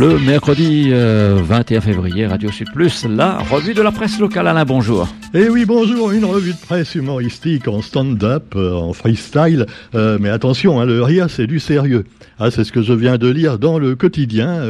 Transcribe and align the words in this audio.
Le 0.00 0.18
mercredi 0.18 0.92
21 0.92 0.94
euh, 0.96 1.80
février, 1.82 2.26
Radio 2.26 2.50
Sud 2.50 2.68
la 3.06 3.36
revue 3.36 3.74
de 3.74 3.82
la 3.82 3.92
presse 3.92 4.18
locale. 4.18 4.48
Alain, 4.48 4.64
bonjour. 4.64 5.06
Eh 5.34 5.50
oui, 5.50 5.66
bonjour, 5.66 6.10
une 6.12 6.24
revue 6.24 6.54
de 6.54 6.58
presse 6.58 6.94
humoristique 6.94 7.68
en 7.68 7.82
stand-up, 7.82 8.54
euh, 8.56 8.72
en 8.72 8.94
freestyle. 8.94 9.66
Euh, 9.94 10.16
mais 10.18 10.30
attention, 10.30 10.80
hein, 10.80 10.86
le 10.86 11.02
rire, 11.02 11.26
c'est 11.28 11.46
du 11.46 11.60
sérieux. 11.60 12.06
Ah, 12.38 12.50
c'est 12.50 12.64
ce 12.64 12.72
que 12.72 12.80
je 12.80 12.94
viens 12.94 13.18
de 13.18 13.28
lire 13.28 13.58
dans 13.58 13.78
le 13.78 13.94
quotidien. 13.94 14.64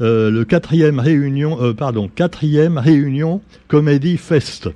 le 0.00 0.42
quatrième 0.42 0.98
réunion, 0.98 1.72
pardon, 1.74 2.10
quatrième 2.12 2.76
réunion 2.76 3.40
Comédie 3.68 4.16
Fest. 4.16 4.68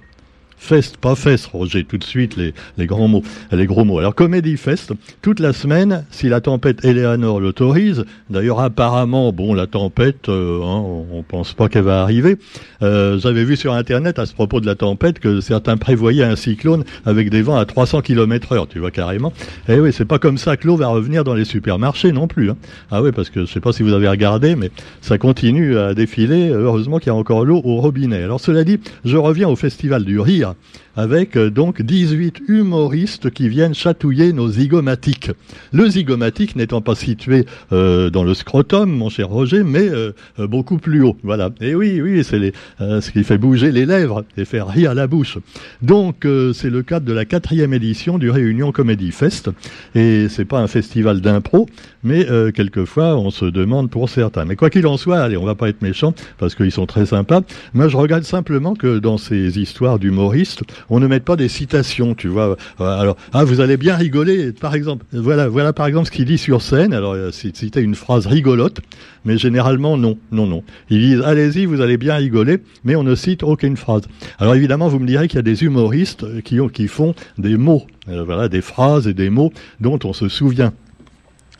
Fest, 0.59 0.96
pas 0.96 1.14
fest, 1.14 1.46
Roger, 1.52 1.84
tout 1.84 1.98
de 1.98 2.04
suite 2.04 2.36
les, 2.36 2.54
les 2.79 2.86
grands 2.86 3.09
mots, 3.09 3.23
les 3.52 3.66
gros 3.66 3.84
mots. 3.84 3.98
Alors 3.98 4.14
Comédie 4.14 4.56
Fest, 4.56 4.93
toute 5.23 5.38
la 5.38 5.52
semaine, 5.52 6.05
si 6.11 6.29
la 6.29 6.41
tempête 6.41 6.84
Eleanor 6.84 7.41
l'autorise, 7.41 8.05
d'ailleurs 8.30 8.61
apparemment, 8.61 9.32
bon, 9.32 9.55
la 9.55 9.66
tempête, 9.66 10.28
euh, 10.28 10.61
hein, 10.62 10.83
on 11.12 11.23
pense 11.23 11.52
pas 11.52 11.69
qu'elle 11.69 11.84
va 11.84 12.02
arriver. 12.02 12.37
Euh, 12.83 13.19
J'avais 13.19 13.45
vu 13.45 13.56
sur 13.56 13.74
Internet 13.74 14.19
à 14.19 14.27
ce 14.27 14.34
propos 14.34 14.61
de 14.61 14.66
la 14.66 14.74
tempête 14.74 15.19
que 15.19 15.41
certains 15.41 15.77
prévoyaient 15.77 16.24
un 16.24 16.37
cyclone 16.37 16.84
avec 17.05 17.30
des 17.30 17.42
vents 17.42 17.56
à 17.56 17.64
300 17.64 18.00
km 18.00 18.52
heure, 18.52 18.66
tu 18.66 18.78
vois 18.78 18.91
carrément. 18.91 19.33
Eh 19.69 19.78
oui, 19.78 19.92
c'est 19.92 20.05
pas 20.05 20.19
comme 20.19 20.38
ça 20.38 20.56
que 20.56 20.66
l'eau 20.66 20.77
va 20.77 20.88
revenir 20.88 21.23
dans 21.23 21.34
les 21.34 21.45
supermarchés 21.45 22.12
non 22.12 22.27
plus. 22.27 22.50
Hein. 22.50 22.56
Ah 22.91 23.02
oui, 23.02 23.12
parce 23.12 23.30
que 23.30 23.41
je 23.41 23.52
sais 23.52 23.61
pas 23.61 23.73
si 23.73 23.83
vous 23.83 23.92
avez 23.92 24.09
regardé, 24.09 24.56
mais 24.56 24.70
ça 25.00 25.19
continue 25.19 25.78
à 25.78 25.95
défiler. 25.95 26.48
Heureusement 26.48 26.98
qu'il 26.98 27.09
y 27.09 27.11
a 27.11 27.14
encore 27.14 27.45
l'eau 27.45 27.61
au 27.62 27.77
robinet. 27.77 28.23
Alors 28.23 28.41
cela 28.41 28.64
dit, 28.64 28.80
je 29.05 29.16
reviens 29.16 29.48
au 29.48 29.56
Festival 29.56 30.05
du 30.05 30.19
Rire 30.19 30.45
2017년 30.46 30.55
avec 30.96 31.36
euh, 31.36 31.50
donc 31.50 31.82
18 31.82 32.41
humoristes 32.48 33.30
qui 33.30 33.48
viennent 33.48 33.74
chatouiller 33.74 34.32
nos 34.32 34.50
zygomatiques. 34.50 35.30
Le 35.72 35.88
zygomatique 35.88 36.56
n'étant 36.56 36.80
pas 36.80 36.95
situé 36.95 37.45
euh, 37.72 38.10
dans 38.10 38.24
le 38.24 38.34
scrotum, 38.34 38.91
mon 38.91 39.10
cher 39.10 39.28
Roger, 39.28 39.62
mais 39.62 39.88
euh, 39.88 40.12
beaucoup 40.38 40.78
plus 40.78 41.02
haut. 41.02 41.16
Voilà. 41.22 41.50
Et 41.60 41.74
oui, 41.74 42.00
oui, 42.00 42.25
c'est 42.25 42.38
les, 42.38 42.53
ce 42.78 43.11
qui 43.11 43.22
fait 43.25 43.38
bouger 43.38 43.70
les 43.70 43.86
lèvres 43.86 44.25
et 44.36 44.44
faire 44.44 44.69
rire 44.69 44.94
la 44.94 45.06
bouche. 45.06 45.38
Donc, 45.83 46.27
c'est 46.55 46.70
le 46.70 46.83
cadre 46.83 47.06
de 47.06 47.12
la 47.12 47.25
quatrième 47.25 47.75
édition 47.75 48.19
du 48.19 48.31
Réunion 48.31 48.72
Comedy 48.72 49.10
Fest. 49.10 49.50
Et 49.94 50.28
c'est 50.28 50.44
pas 50.44 50.60
un 50.60 50.66
festival 50.66 51.20
d'impro, 51.20 51.66
mais 52.03 52.27
quelquefois, 52.55 53.16
on 53.16 53.31
se 53.31 53.44
demande 53.44 53.91
pour 53.91 54.08
certains. 54.08 54.44
Mais 54.44 54.56
quoi 54.56 54.70
qu'il 54.70 54.86
en 54.86 54.97
soit, 54.97 55.19
allez, 55.19 55.36
on 55.36 55.44
va 55.44 55.55
pas 55.55 55.69
être 55.69 55.83
méchant 55.83 56.14
parce 56.38 56.55
qu'ils 56.55 56.72
sont 56.72 56.86
très 56.86 57.06
sympas. 57.06 57.42
Moi, 57.75 57.88
je 57.88 57.97
regarde 57.97 58.25
simplement 58.25 58.75
que 58.75 58.98
dans 58.98 59.19
ces 59.19 59.58
histoires 59.58 59.98
d'humoristes, 59.98 60.62
on 60.91 61.01
ne 61.01 61.06
met 61.06 61.20
pas 61.20 61.37
des 61.37 61.48
citations, 61.48 62.15
tu 62.15 62.29
vois. 62.29 62.56
Euh, 62.81 62.84
alors, 62.84 63.17
ah, 63.33 63.45
vous 63.45 63.61
allez 63.61 63.77
bien 63.77 63.97
rigoler, 63.97 64.53
par 64.53 64.75
exemple. 64.75 65.05
Voilà, 65.12 65.48
voilà 65.48 65.73
par 65.73 65.87
exemple 65.87 66.06
ce 66.06 66.11
qu'il 66.11 66.25
dit 66.25 66.39
sur 66.39 66.62
scène. 66.62 66.93
Alors, 66.93 67.17
c'était 67.33 67.83
une 67.83 67.95
phrase 67.95 68.27
rigolote, 68.27 68.81
mais 69.25 69.39
généralement 69.39 69.97
non, 69.97 70.19
non, 70.33 70.47
non. 70.47 70.62
Ils 70.91 71.01
disent 71.01 71.23
allez-y, 71.23 71.67
vous 71.67 71.81
allez 71.81 71.97
bien 71.97 72.17
rigoler, 72.17 72.59
mais 72.84 72.97
on 72.97 73.03
ne 73.03 73.15
cite 73.15 73.43
aucune 73.43 73.77
phrase. 73.77 74.03
Alors 74.39 74.55
évidemment, 74.55 74.89
vous 74.89 74.98
me 74.98 75.06
direz 75.06 75.28
qu'il 75.28 75.37
y 75.37 75.41
a 75.41 75.43
des 75.43 75.65
humoristes 75.65 76.25
qui 76.43 76.89
font 76.89 77.15
des 77.39 77.56
mots, 77.56 77.87
euh, 78.09 78.25
voilà, 78.25 78.48
des 78.48 78.61
phrases 78.61 79.06
et 79.06 79.15
des 79.15 79.31
mots 79.31 79.53
dont 79.81 79.98
on 80.05 80.12
se 80.12 80.28
souvient 80.28 80.73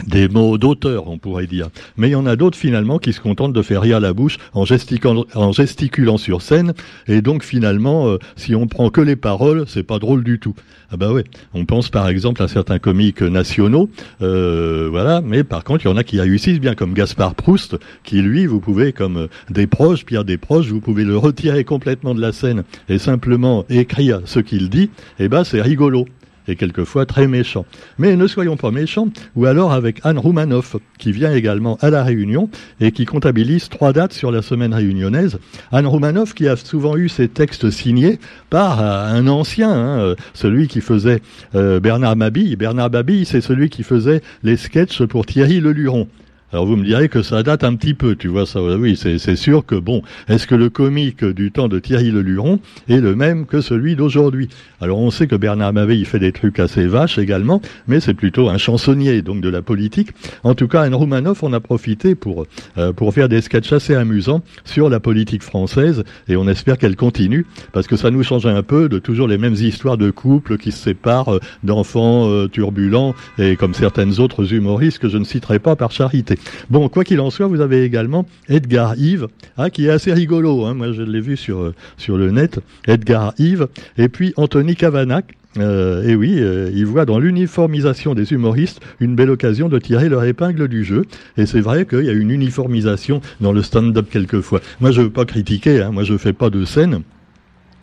des 0.07 0.29
mots 0.29 0.59
d'auteur, 0.59 1.09
on 1.09 1.19
pourrait 1.19 1.47
dire. 1.47 1.69
Mais 1.97 2.09
il 2.09 2.13
y 2.13 2.17
en 2.17 2.27
a 2.27 2.37
d'autres 2.37 2.59
finalement 2.59 2.99
qui 2.99 3.13
se 3.13 3.21
contentent 3.21 3.53
de 3.53 3.63
faire 3.63 3.83
rire 3.83 4.01
la 4.01 4.13
bouche 4.13 4.39
en 4.53 4.65
gesticulant, 4.65 6.17
sur 6.17 6.43
scène. 6.43 6.75
Et 7.09 7.23
donc 7.23 7.43
finalement, 7.43 8.09
euh, 8.09 8.19
si 8.37 8.55
on 8.55 8.67
prend 8.67 8.91
que 8.91 9.01
les 9.01 9.17
paroles, 9.17 9.65
c'est 9.67 9.83
pas 9.83 9.99
drôle 9.99 10.25
du 10.25 10.39
tout. 10.39 10.55
Ah 10.91 10.97
bah 10.97 11.13
ouais. 11.13 11.25
On 11.55 11.65
pense 11.65 11.89
par 11.89 12.09
exemple 12.09 12.43
à 12.43 12.49
certains 12.49 12.79
comiques 12.79 13.23
nationaux, 13.23 13.89
euh, 14.23 14.89
voilà. 14.91 15.21
Mais 15.21 15.43
par 15.43 15.65
contre, 15.65 15.85
il 15.85 15.89
y 15.89 15.93
en 15.93 15.97
a 15.97 16.05
qui 16.05 16.21
réussissent 16.21 16.61
bien, 16.61 16.75
comme 16.75 16.95
Gaspard 16.95 17.35
Proust, 17.35 17.77
qui 18.05 18.23
lui, 18.23 18.47
vous 18.47 18.61
pouvez, 18.61 18.93
comme 18.93 19.17
euh, 19.17 19.27
des 19.51 19.67
proches, 19.67 20.05
Pierre 20.05 20.25
proches, 20.41 20.67
vous 20.67 20.81
pouvez 20.81 21.05
le 21.05 21.17
retirer 21.17 21.65
complètement 21.65 22.15
de 22.15 22.21
la 22.21 22.33
scène 22.33 22.63
et 22.89 22.99
simplement 22.99 23.65
écrire 23.69 24.21
ce 24.25 24.41
qu'il 24.41 24.69
dit. 24.69 24.91
Et 25.19 25.25
eh 25.25 25.29
ben, 25.29 25.45
c'est 25.45 25.61
rigolo 25.61 26.07
et 26.49 26.57
quelquefois 26.57 27.07
très 27.07 27.27
méchant. 27.29 27.67
Mais 27.99 28.17
ne 28.17 28.27
soyons 28.27 28.57
pas 28.57 28.71
méchants, 28.71 29.09
ou 29.35 29.47
alors 29.47 29.73
avec 29.73 30.01
Anne 30.05 30.19
Roumanoff, 30.19 30.77
qui 30.99 31.13
vient 31.13 31.33
également 31.33 31.77
à 31.81 31.91
la 31.91 32.03
Réunion 32.03 32.49
et 32.81 32.93
qui 32.93 33.05
comptabilise 33.05 33.69
trois 33.69 33.93
dates 33.93 34.13
sur 34.13 34.31
la 34.31 34.43
semaine 34.43 34.75
réunionnaise. 34.75 35.39
Anne 35.73 35.87
Roumanoff 35.87 36.35
qui 36.35 36.49
a 36.49 36.57
souvent 36.57 36.97
eu 36.97 37.09
ses 37.09 37.29
textes 37.29 37.71
signés 37.71 38.19
par 38.51 38.81
euh, 38.81 39.19
un 39.19 39.27
ancien, 39.29 39.71
hein, 39.71 39.99
euh, 39.99 40.15
celui 40.35 40.69
qui 40.69 40.81
faisait 40.81 41.21
euh, 41.55 41.81
Bernard 41.81 42.17
Mabille. 42.17 42.57
Bernard 42.57 42.91
Mabille, 42.91 43.27
c'est 43.27 43.41
celui 43.41 43.69
qui 43.69 43.83
faisait 43.83 44.23
les 44.43 44.57
sketchs 44.57 45.03
pour 45.05 45.27
Thierry 45.27 45.61
Leluron. 45.61 46.09
Alors 46.57 46.65
vous 46.65 46.77
me 46.77 46.87
direz 46.87 47.11
que 47.11 47.21
ça 47.21 47.43
date 47.43 47.65
un 47.65 47.75
petit 47.75 47.93
peu, 47.93 48.17
tu 48.17 48.29
vois 48.29 48.47
ça. 48.47 48.63
Oui, 48.63 48.97
c'est 48.97 49.37
sûr 49.37 49.67
que 49.67 49.75
bon, 49.75 50.01
est-ce 50.27 50.47
que 50.47 50.55
le 50.55 50.71
comique 50.71 51.23
du 51.23 51.53
temps 51.53 51.69
de 51.69 51.79
Thierry 51.79 52.11
Leluron 52.11 52.61
est 52.89 53.03
le 53.03 53.15
même 53.15 53.45
que 53.45 53.61
celui 53.61 53.95
d'aujourd'hui? 53.95 54.49
Alors 54.81 54.99
on 54.99 55.11
sait 55.11 55.27
que 55.27 55.37
Bernard 55.37 55.75
Mavé 55.75 55.99
il 55.99 56.07
fait 56.07 56.19
des 56.19 56.33
trucs 56.33 56.59
assez 56.59 56.87
vaches 56.87 57.19
également, 57.19 57.61
mais 57.89 58.01
c'est 58.01 58.15
plutôt 58.15 58.49
un 58.49 58.57
chansonnier 58.57 59.21
donc 59.21 59.43
de 59.43 59.51
la 59.51 59.61
politique. 59.61 60.13
En 60.45 60.55
tout 60.55 60.67
cas, 60.67 60.81
Anne 60.81 60.95
Roumanoff, 60.95 61.43
on 61.43 61.53
a 61.53 61.61
profité 61.61 62.15
pour 62.15 62.47
euh, 62.79 62.95
pour 62.95 63.13
faire 63.13 63.29
des 63.29 63.43
sketchs 63.43 63.75
assez 63.75 63.95
amusants 63.95 64.41
sur 64.65 64.89
la 64.89 64.99
politique 64.99 65.43
française 65.43 66.05
et 66.27 66.37
on 66.37 66.49
espère 66.49 66.79
qu'elle 66.79 66.97
continue 66.97 67.45
parce 67.73 67.87
que 67.87 67.97
ça 67.97 68.11
nous 68.11 68.23
change 68.23 68.47
un 68.47 68.63
peu 68.63 68.89
de 68.89 68.99
toujours 68.99 69.29
les 69.29 69.37
mêmes 69.37 69.57
histoires 69.57 69.99
de 69.99 70.11
couples 70.11 70.57
qui 70.57 70.73
se 70.73 70.79
séparent, 70.79 71.35
euh, 71.35 71.41
d'enfants 71.65 72.31
euh, 72.31 72.49
turbulents 72.49 73.15
et 73.39 73.57
comme 73.57 73.75
certaines 73.75 74.21
autres 74.21 74.55
humoristes 74.55 75.01
que 75.01 75.11
je 75.11 75.19
ne 75.19 75.25
citerai 75.25 75.59
pas 75.59 75.77
par 75.77 75.91
charité. 75.91 76.39
Bon, 76.71 76.89
quoi 76.89 77.05
qu'il 77.05 77.21
en 77.21 77.31
soit, 77.31 77.47
vous 77.47 77.61
avez 77.61 77.83
également 77.85 78.27
Edgar 78.49 78.97
Yves, 78.97 79.29
hein, 79.57 79.71
qui 79.71 79.87
est 79.87 79.91
assez 79.91 80.13
rigolo. 80.13 80.65
Hein. 80.65 80.75
moi, 80.75 80.93
je 80.93 81.03
l'ai 81.03 81.21
vu 81.21 81.37
sur, 81.37 81.61
euh, 81.61 81.75
sur 81.97 82.17
le 82.17 82.31
net. 82.31 82.61
Edgar 82.87 83.35
Yves. 83.39 83.69
Et 83.99 84.09
puis 84.09 84.33
Anthony 84.37 84.77
Cavanac, 84.77 85.35
euh, 85.59 86.03
et 86.03 86.15
oui, 86.15 86.37
euh, 86.39 86.71
il 86.75 86.87
voit 86.87 87.05
dans 87.05 87.19
l'uniformisation 87.19 88.15
des 88.15 88.33
humoristes 88.33 88.81
une 89.01 89.15
belle 89.15 89.31
occasion 89.31 89.69
de 89.69 89.79
tirer 89.79 90.09
leur 90.09 90.25
épingle 90.25 90.69
du 90.69 90.85
jeu. 90.85 91.05
Et 91.37 91.47
c'est 91.47 91.61
vrai 91.61 91.87
qu'il 91.87 92.05
y 92.05 92.11
a 92.11 92.13
une 92.13 92.31
uniformisation 92.31 93.21
dans 93.41 93.53
le 93.53 93.63
stand-up 93.63 94.07
quelquefois. 94.11 94.61
Moi, 94.81 94.91
je 94.91 95.03
veux 95.03 95.11
pas 95.11 95.25
critiquer, 95.25 95.83
hein, 95.83 95.91
moi 95.93 96.05
je 96.05 96.17
fais 96.17 96.33
pas 96.33 96.51
de 96.51 96.65
scène. 96.65 97.03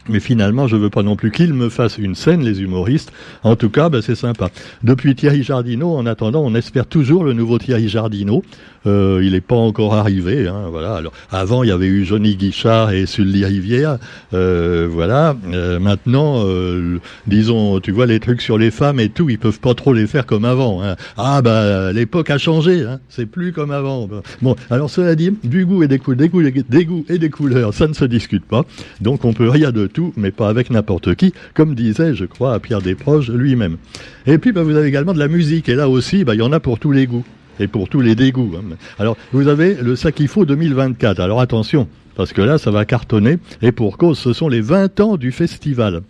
Mais 0.09 0.19
finalement, 0.19 0.67
je 0.67 0.75
veux 0.75 0.89
pas 0.89 1.03
non 1.03 1.15
plus 1.15 1.31
qu'ils 1.31 1.53
me 1.53 1.69
fassent 1.69 1.97
une 1.97 2.15
scène, 2.15 2.43
les 2.43 2.61
humoristes. 2.61 3.11
En 3.43 3.55
tout 3.55 3.69
cas, 3.69 3.89
ben, 3.89 4.01
c'est 4.01 4.15
sympa. 4.15 4.49
Depuis 4.83 5.15
Thierry 5.15 5.43
Jardineau, 5.43 5.95
en 5.95 6.05
attendant, 6.05 6.41
on 6.43 6.55
espère 6.55 6.85
toujours 6.85 7.23
le 7.23 7.33
nouveau 7.33 7.57
Thierry 7.57 7.87
Jardineau. 7.87 8.43
Euh, 8.85 9.21
il 9.23 9.31
n'est 9.31 9.41
pas 9.41 9.55
encore 9.55 9.93
arrivé. 9.93 10.47
Hein, 10.47 10.67
voilà. 10.69 10.95
Alors, 10.95 11.13
avant, 11.31 11.63
il 11.63 11.69
y 11.69 11.71
avait 11.71 11.87
eu 11.87 12.03
Johnny 12.03 12.35
Guichard 12.35 12.91
et 12.91 13.05
Sully 13.05 13.45
Rivière. 13.45 13.97
Euh, 14.33 14.87
voilà. 14.91 15.37
Euh, 15.53 15.79
maintenant, 15.79 16.43
euh, 16.45 16.99
disons, 17.27 17.79
tu 17.79 17.91
vois, 17.91 18.05
les 18.05 18.19
trucs 18.19 18.41
sur 18.41 18.57
les 18.57 18.71
femmes 18.71 18.99
et 18.99 19.07
tout, 19.07 19.29
ils 19.29 19.39
peuvent 19.39 19.61
pas 19.61 19.73
trop 19.73 19.93
les 19.93 20.07
faire 20.07 20.25
comme 20.25 20.43
avant. 20.43 20.83
Hein. 20.83 20.95
Ah, 21.17 21.41
bah, 21.41 21.93
l'époque 21.93 22.29
a 22.29 22.37
changé. 22.37 22.81
Hein, 22.81 22.99
c'est 23.07 23.25
plus 23.25 23.53
comme 23.53 23.71
avant. 23.71 24.09
Bon, 24.41 24.55
alors 24.69 24.89
cela 24.89 25.15
dit, 25.15 25.31
du 25.43 25.65
goût 25.65 25.83
et 25.83 25.87
des, 25.87 25.99
des, 25.99 26.87
et 27.07 27.17
des 27.19 27.29
couleurs, 27.29 27.73
ça 27.73 27.87
ne 27.87 27.93
se 27.93 28.05
discute 28.05 28.43
pas. 28.43 28.65
Donc, 28.99 29.23
on 29.23 29.31
peut 29.33 29.49
rien 29.49 29.71
de 29.71 29.87
tout, 29.93 30.13
mais 30.17 30.31
pas 30.31 30.49
avec 30.49 30.69
n'importe 30.69 31.15
qui, 31.15 31.33
comme 31.53 31.75
disait, 31.75 32.13
je 32.13 32.25
crois, 32.25 32.59
Pierre 32.59 32.81
Desproges 32.81 33.31
lui-même. 33.31 33.77
Et 34.25 34.37
puis, 34.37 34.51
bah, 34.51 34.63
vous 34.63 34.75
avez 34.75 34.87
également 34.87 35.13
de 35.13 35.19
la 35.19 35.27
musique, 35.27 35.69
et 35.69 35.75
là 35.75 35.87
aussi, 35.87 36.23
bah, 36.23 36.35
il 36.35 36.39
y 36.39 36.43
en 36.43 36.51
a 36.51 36.59
pour 36.59 36.79
tous 36.79 36.91
les 36.91 37.07
goûts, 37.07 37.23
et 37.59 37.67
pour 37.67 37.87
tous 37.87 38.01
les 38.01 38.15
dégoûts. 38.15 38.51
Hein. 38.57 38.75
Alors, 38.99 39.15
vous 39.31 39.47
avez 39.47 39.75
le 39.75 39.95
Sakifo 39.95 40.45
2024. 40.45 41.19
Alors, 41.19 41.39
attention, 41.39 41.87
parce 42.15 42.33
que 42.33 42.41
là, 42.41 42.57
ça 42.57 42.71
va 42.71 42.85
cartonner, 42.85 43.37
et 43.61 43.71
pour 43.71 43.97
cause, 43.97 44.19
ce 44.19 44.33
sont 44.33 44.49
les 44.49 44.61
20 44.61 44.99
ans 44.99 45.17
du 45.17 45.31
festival. 45.31 46.01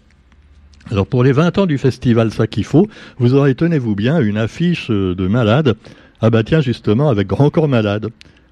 Alors, 0.91 1.07
pour 1.07 1.23
les 1.23 1.31
20 1.31 1.59
ans 1.59 1.65
du 1.65 1.77
festival 1.77 2.31
Sakifo, 2.31 2.87
vous 3.17 3.35
aurez, 3.35 3.55
tenez-vous 3.55 3.95
bien, 3.95 4.19
une 4.19 4.37
affiche 4.37 4.89
euh, 4.89 5.15
de 5.15 5.27
malade. 5.27 5.75
Ah 6.21 6.29
bah 6.29 6.43
tiens, 6.43 6.61
justement, 6.61 7.09
avec 7.09 7.27
Grand 7.27 7.49
Corps 7.49 7.67
Malade. 7.67 8.09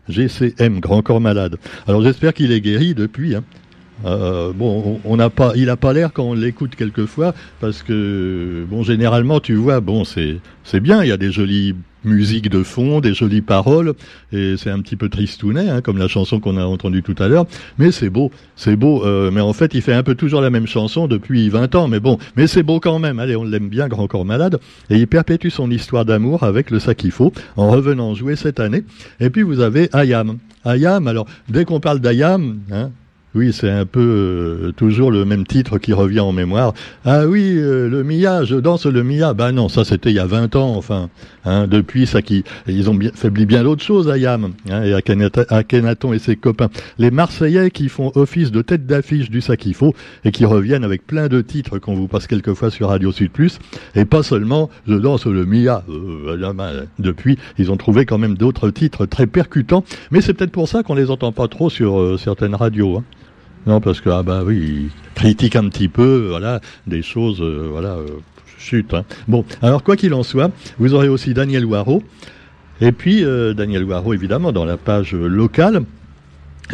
GCM, 0.09 0.79
Grand 0.79 1.01
Corps 1.01 1.21
Malade. 1.21 1.57
Alors 1.87 2.01
j'espère 2.01 2.33
qu'il 2.33 2.51
est 2.51 2.61
guéri 2.61 2.93
depuis. 2.93 3.35
Hein. 3.35 3.43
Euh, 4.05 4.51
bon, 4.53 4.99
on 5.05 5.17
n'a 5.17 5.29
pas, 5.29 5.53
il 5.55 5.69
a 5.69 5.77
pas 5.77 5.93
l'air 5.93 6.11
quand 6.13 6.23
on 6.23 6.33
l'écoute 6.33 6.75
quelquefois, 6.75 7.33
parce 7.59 7.83
que 7.83 8.65
bon, 8.69 8.83
généralement, 8.83 9.39
tu 9.39 9.55
vois, 9.55 9.79
bon, 9.79 10.03
c'est 10.03 10.37
c'est 10.63 10.79
bien, 10.79 11.03
il 11.03 11.09
y 11.09 11.11
a 11.11 11.17
des 11.17 11.31
jolies 11.31 11.75
musiques 12.03 12.49
de 12.49 12.63
fond, 12.63 12.99
des 12.99 13.13
jolies 13.13 13.41
paroles, 13.41 13.93
et 14.31 14.55
c'est 14.57 14.69
un 14.69 14.79
petit 14.79 14.95
peu 14.95 15.09
tristounet, 15.09 15.69
hein, 15.69 15.81
comme 15.81 15.97
la 15.97 16.07
chanson 16.07 16.39
qu'on 16.39 16.57
a 16.57 16.65
entendue 16.65 17.03
tout 17.03 17.15
à 17.19 17.27
l'heure, 17.27 17.45
mais 17.77 17.91
c'est 17.91 18.09
beau, 18.09 18.31
c'est 18.55 18.75
beau. 18.75 19.05
Euh, 19.05 19.31
mais 19.31 19.41
en 19.41 19.53
fait, 19.53 19.73
il 19.73 19.81
fait 19.81 19.93
un 19.93 20.03
peu 20.03 20.15
toujours 20.15 20.41
la 20.41 20.49
même 20.49 20.67
chanson 20.67 21.07
depuis 21.07 21.49
20 21.49 21.75
ans, 21.75 21.87
mais 21.87 21.99
bon, 21.99 22.17
mais 22.35 22.47
c'est 22.47 22.63
beau 22.63 22.79
quand 22.79 22.99
même. 22.99 23.19
Allez, 23.19 23.35
on 23.35 23.43
l'aime 23.43 23.69
bien, 23.69 23.87
Grand 23.87 24.07
Corps 24.07 24.25
Malade, 24.25 24.59
et 24.89 24.97
il 24.97 25.07
perpétue 25.07 25.49
son 25.49 25.69
histoire 25.69 26.05
d'amour 26.05 26.43
avec 26.43 26.71
le 26.71 26.79
Sakifo 26.79 27.33
en 27.55 27.69
revenant 27.69 28.13
jouer 28.15 28.35
cette 28.35 28.59
année. 28.59 28.83
Et 29.19 29.29
puis 29.29 29.43
vous 29.43 29.59
avez 29.59 29.89
Ayam. 29.93 30.37
Ayam, 30.63 31.07
alors 31.07 31.25
dès 31.49 31.65
qu'on 31.65 31.79
parle 31.79 31.99
d'Ayam, 31.99 32.59
hein, 32.71 32.91
Oui, 33.33 33.53
c'est 33.53 33.69
un 33.69 33.85
peu 33.85 34.01
euh, 34.01 34.71
toujours 34.73 35.09
le 35.09 35.23
même 35.23 35.47
titre 35.47 35.77
qui 35.77 35.93
revient 35.93 36.19
en 36.19 36.33
mémoire. 36.33 36.73
Ah 37.05 37.25
oui, 37.25 37.55
euh, 37.55 37.87
le 37.87 38.03
Mia, 38.03 38.43
je 38.43 38.57
danse 38.57 38.85
le 38.85 39.03
Mia. 39.03 39.33
Ben 39.33 39.53
non, 39.53 39.69
ça 39.69 39.85
c'était 39.85 40.09
il 40.09 40.17
y 40.17 40.19
a 40.19 40.25
20 40.25 40.57
ans, 40.57 40.75
enfin. 40.75 41.09
Hein, 41.45 41.65
depuis, 41.65 42.05
ça 42.05 42.21
qui, 42.21 42.43
ils 42.67 42.89
ont 42.89 42.93
bien, 42.93 43.09
faibli 43.15 43.47
bien 43.47 43.63
d'autres 43.63 43.83
choses 43.83 44.09
à 44.09 44.17
Yam 44.17 44.51
hein, 44.69 44.83
et 44.83 44.93
à, 44.93 45.63
Kenaton 45.63 46.13
et 46.13 46.19
ses 46.19 46.35
copains. 46.35 46.69
Les 46.99 47.09
Marseillais 47.09 47.71
qui 47.71 47.89
font 47.89 48.11
office 48.13 48.51
de 48.51 48.61
tête 48.61 48.85
d'affiche 48.85 49.31
du 49.31 49.41
Sakifo 49.41 49.95
et 50.23 50.31
qui 50.31 50.45
reviennent 50.45 50.83
avec 50.83 51.07
plein 51.07 51.29
de 51.29 51.41
titres 51.41 51.79
qu'on 51.79 51.95
vous 51.95 52.07
passe 52.07 52.27
quelquefois 52.27 52.69
sur 52.69 52.89
Radio 52.89 53.11
Sud 53.11 53.31
Plus 53.31 53.57
et 53.95 54.05
pas 54.05 54.21
seulement 54.21 54.69
je 54.87 54.93
danse 54.93 55.25
le 55.25 55.45
Mia. 55.45 55.83
Euh, 55.89 56.53
ben, 56.53 56.85
depuis, 56.99 57.39
ils 57.57 57.71
ont 57.71 57.77
trouvé 57.77 58.05
quand 58.05 58.19
même 58.19 58.35
d'autres 58.35 58.69
titres 58.69 59.07
très 59.07 59.25
percutants, 59.25 59.83
mais 60.11 60.21
c'est 60.21 60.33
peut-être 60.33 60.51
pour 60.51 60.67
ça 60.67 60.83
qu'on 60.83 60.95
les 60.95 61.09
entend 61.09 61.31
pas 61.31 61.47
trop 61.47 61.71
sur 61.71 62.19
certaines 62.19 62.53
radios. 62.53 62.97
Hein. 62.97 63.03
Non, 63.65 63.79
parce 63.79 64.01
que, 64.01 64.09
ah 64.09 64.23
bah 64.23 64.41
oui, 64.45 64.89
il 64.89 64.89
critique 65.13 65.55
un 65.55 65.69
petit 65.69 65.87
peu, 65.87 66.27
voilà, 66.29 66.61
des 66.87 67.01
choses, 67.01 67.41
euh, 67.41 67.67
voilà, 67.71 67.95
euh. 67.95 68.19
Hein. 68.93 69.03
Bon, 69.27 69.43
alors 69.63 69.83
quoi 69.83 69.95
qu'il 69.95 70.13
en 70.13 70.21
soit, 70.21 70.51
vous 70.77 70.93
aurez 70.93 71.09
aussi 71.09 71.33
Daniel 71.33 71.65
Waro, 71.65 72.03
et 72.79 72.91
puis 72.91 73.23
euh, 73.23 73.53
Daniel 73.53 73.83
Waro, 73.83 74.13
évidemment, 74.13 74.51
dans 74.51 74.65
la 74.65 74.77
page 74.77 75.13
locale, 75.13 75.83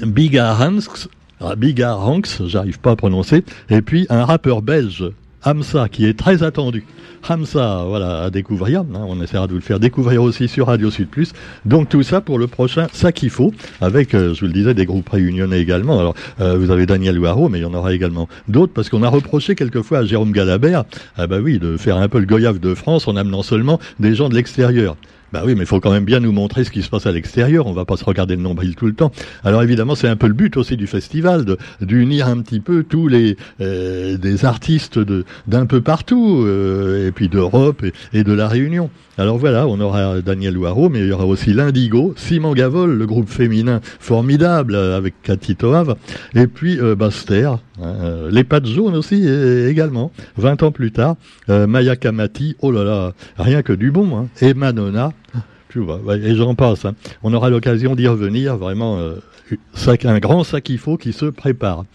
Bigar 0.04 0.62
Hanks, 0.62 1.08
ah, 1.40 1.56
Bigar 1.56 2.06
Hanks, 2.08 2.42
j'arrive 2.46 2.80
pas 2.80 2.92
à 2.92 2.96
prononcer, 2.96 3.44
et 3.70 3.82
puis 3.82 4.06
un 4.10 4.26
rappeur 4.26 4.62
belge, 4.62 5.06
Hamza, 5.48 5.88
qui 5.88 6.06
est 6.06 6.20
très 6.20 6.44
attendu. 6.44 6.84
Hamza, 7.30 7.86
voilà, 7.88 8.24
à 8.24 8.30
découvrir. 8.30 8.82
Hein, 8.82 9.06
on 9.08 9.22
essaiera 9.22 9.48
de 9.48 9.54
vous 9.54 9.60
le 9.60 9.64
faire 9.64 9.80
découvrir 9.80 10.22
aussi 10.22 10.50
sur 10.50 10.68
Radio 10.68 10.92
Sud 10.92 11.08
Plus. 11.08 11.32
Donc 11.64 11.88
tout 11.88 12.04
ça 12.04 12.20
pour 12.20 12.38
le 12.38 12.48
prochain 12.48 12.88
Ça 12.92 13.14
qu'il 13.14 13.30
faut, 13.30 13.54
avec, 13.80 14.14
euh, 14.14 14.34
je 14.34 14.42
vous 14.42 14.48
le 14.48 14.52
disais, 14.52 14.74
des 14.74 14.86
groupes 14.86 15.08
réunionnais 15.08 15.62
également. 15.62 16.00
Alors, 16.00 16.16
euh, 16.42 16.58
vous 16.58 16.70
avez 16.70 16.86
Daniel 16.86 17.16
Loireau, 17.16 17.48
mais 17.48 17.60
il 17.60 17.62
y 17.62 17.66
en 17.66 17.74
aura 17.74 17.94
également 17.94 18.28
d'autres, 18.50 18.74
parce 18.74 18.90
qu'on 18.90 19.04
a 19.04 19.10
reproché 19.10 19.56
quelquefois 19.56 20.00
à 20.00 20.04
Jérôme 20.04 20.34
Galabert, 20.34 20.84
ah 21.16 21.28
bah 21.28 21.38
oui, 21.42 21.60
de 21.60 21.78
faire 21.78 21.96
un 21.96 22.10
peu 22.10 22.20
le 22.20 22.26
goyave 22.26 22.60
de 22.60 22.76
France 22.76 23.08
en 23.08 23.16
amenant 23.16 23.42
seulement 23.42 23.80
des 24.02 24.16
gens 24.16 24.28
de 24.28 24.36
l'extérieur. 24.36 24.98
Bah 25.34 25.44
oui, 25.46 25.56
mais 25.56 25.64
il 25.64 25.66
faut 25.66 25.82
quand 25.82 25.92
même 25.92 26.06
bien 26.06 26.22
nous 26.22 26.32
montrer 26.32 26.64
ce 26.64 26.72
qui 26.72 26.82
se 26.82 26.90
passe 26.90 27.06
à 27.06 27.12
l'extérieur. 27.12 27.68
On 27.68 27.74
va 27.74 27.84
pas 27.84 27.98
se 27.98 28.06
regarder 28.06 28.38
le 28.38 28.42
nombril 28.42 28.76
tout 28.76 28.86
le 28.86 28.94
temps. 28.94 29.12
Alors 29.44 29.62
évidemment, 29.62 29.94
c'est 29.94 30.08
un 30.08 30.16
peu 30.16 30.28
le 30.28 30.34
but 30.34 30.56
aussi 30.56 30.78
du 30.78 30.88
festival, 30.88 31.44
d'unir 31.82 32.28
un 32.28 32.42
petit 32.42 32.62
peu 32.62 32.84
tous 32.84 33.10
les 33.10 33.36
euh, 33.60 34.18
des 34.18 34.46
artistes 34.46 35.00
d'un 35.48 35.66
peu 35.66 35.82
partout, 35.82 36.44
euh, 36.46 37.08
et 37.08 37.12
puis 37.12 37.28
d'Europe 37.28 37.84
et, 38.14 38.24
de 38.24 38.32
la 38.32 38.48
Réunion. 38.48 38.90
Alors 39.18 39.38
voilà, 39.38 39.68
on 39.68 39.80
aura 39.82 40.22
Daniel 40.22 40.54
Loireau, 40.54 40.90
mais 40.90 41.00
il 41.00 41.08
y 41.08 41.12
aura 41.12 41.26
aussi 41.26 41.52
l'Indigo, 41.52 42.14
Simon 42.16 42.54
Gavol, 42.54 42.94
le 42.94 43.06
groupe 43.06 43.30
féminin 43.30 43.82
formidable 44.00 44.76
euh, 44.76 44.96
avec 44.96 45.16
Cathy 45.24 45.56
Toave, 45.56 45.96
et 46.36 46.48
puis 46.48 46.78
Baster, 46.98 47.52
hein, 47.82 47.96
les 48.32 48.44
pattes 48.44 48.68
jaunes 48.68 48.96
aussi 48.96 49.28
également. 49.28 50.12
20 50.38 50.64
ans 50.64 50.72
plus 50.72 50.92
tard, 50.92 51.16
Maya 51.48 51.96
Kamati, 51.96 52.56
oh 52.62 52.72
là 52.72 52.84
là, 52.84 53.14
rien 53.38 53.62
que 53.62 53.74
du 53.74 53.92
bon, 53.92 54.18
hein, 54.18 54.28
et 54.42 54.54
Manona, 54.54 55.12
et 55.78 56.36
j'en 56.36 56.56
passe. 56.56 56.86
Hein. 56.86 56.96
On 57.24 57.34
aura 57.34 57.50
l'occasion 57.50 57.96
d'y 57.96 58.08
revenir, 58.08 58.58
vraiment, 58.58 58.98
euh, 58.98 59.16
un 60.04 60.20
grand 60.20 60.44
sac 60.44 60.64
qu'il 60.64 60.78
faut 60.78 60.98
qui 60.98 61.14
se 61.14 61.26
prépare. 61.26 61.86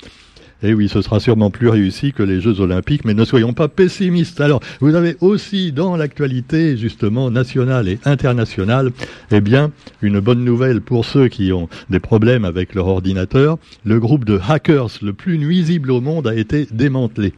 Et 0.65 0.75
oui, 0.75 0.89
ce 0.89 1.03
sera 1.03 1.19
sûrement 1.19 1.51
plus 1.51 1.69
réussi 1.69 2.13
que 2.13 2.23
les 2.23 2.41
Jeux 2.41 2.61
Olympiques, 2.61 3.05
mais 3.05 3.15
ne 3.15 3.25
soyons 3.25 3.53
pas 3.53 3.67
pessimistes. 3.67 4.41
Alors, 4.41 4.61
vous 4.81 4.95
avez 4.95 5.17
aussi 5.21 5.73
dans 5.73 5.97
l'actualité, 5.97 6.77
justement, 6.77 7.33
nationale 7.33 7.89
et 7.89 7.99
internationale, 8.05 8.93
eh 9.33 9.41
bien, 9.41 9.73
une 10.03 10.21
bonne 10.21 10.45
nouvelle 10.45 10.81
pour 10.81 11.05
ceux 11.05 11.27
qui 11.27 11.53
ont 11.53 11.69
des 11.91 11.99
problèmes 11.99 12.45
avec 12.45 12.77
leur 12.77 12.87
ordinateur. 12.87 13.59
Le 13.85 13.99
groupe 13.99 14.25
de 14.25 14.39
hackers 14.49 14.91
le 15.03 15.13
plus 15.13 15.37
nuisible 15.37 15.91
au 15.91 16.01
monde 16.01 16.29
a 16.29 16.35
été 16.35 16.69
démantelé 16.71 17.33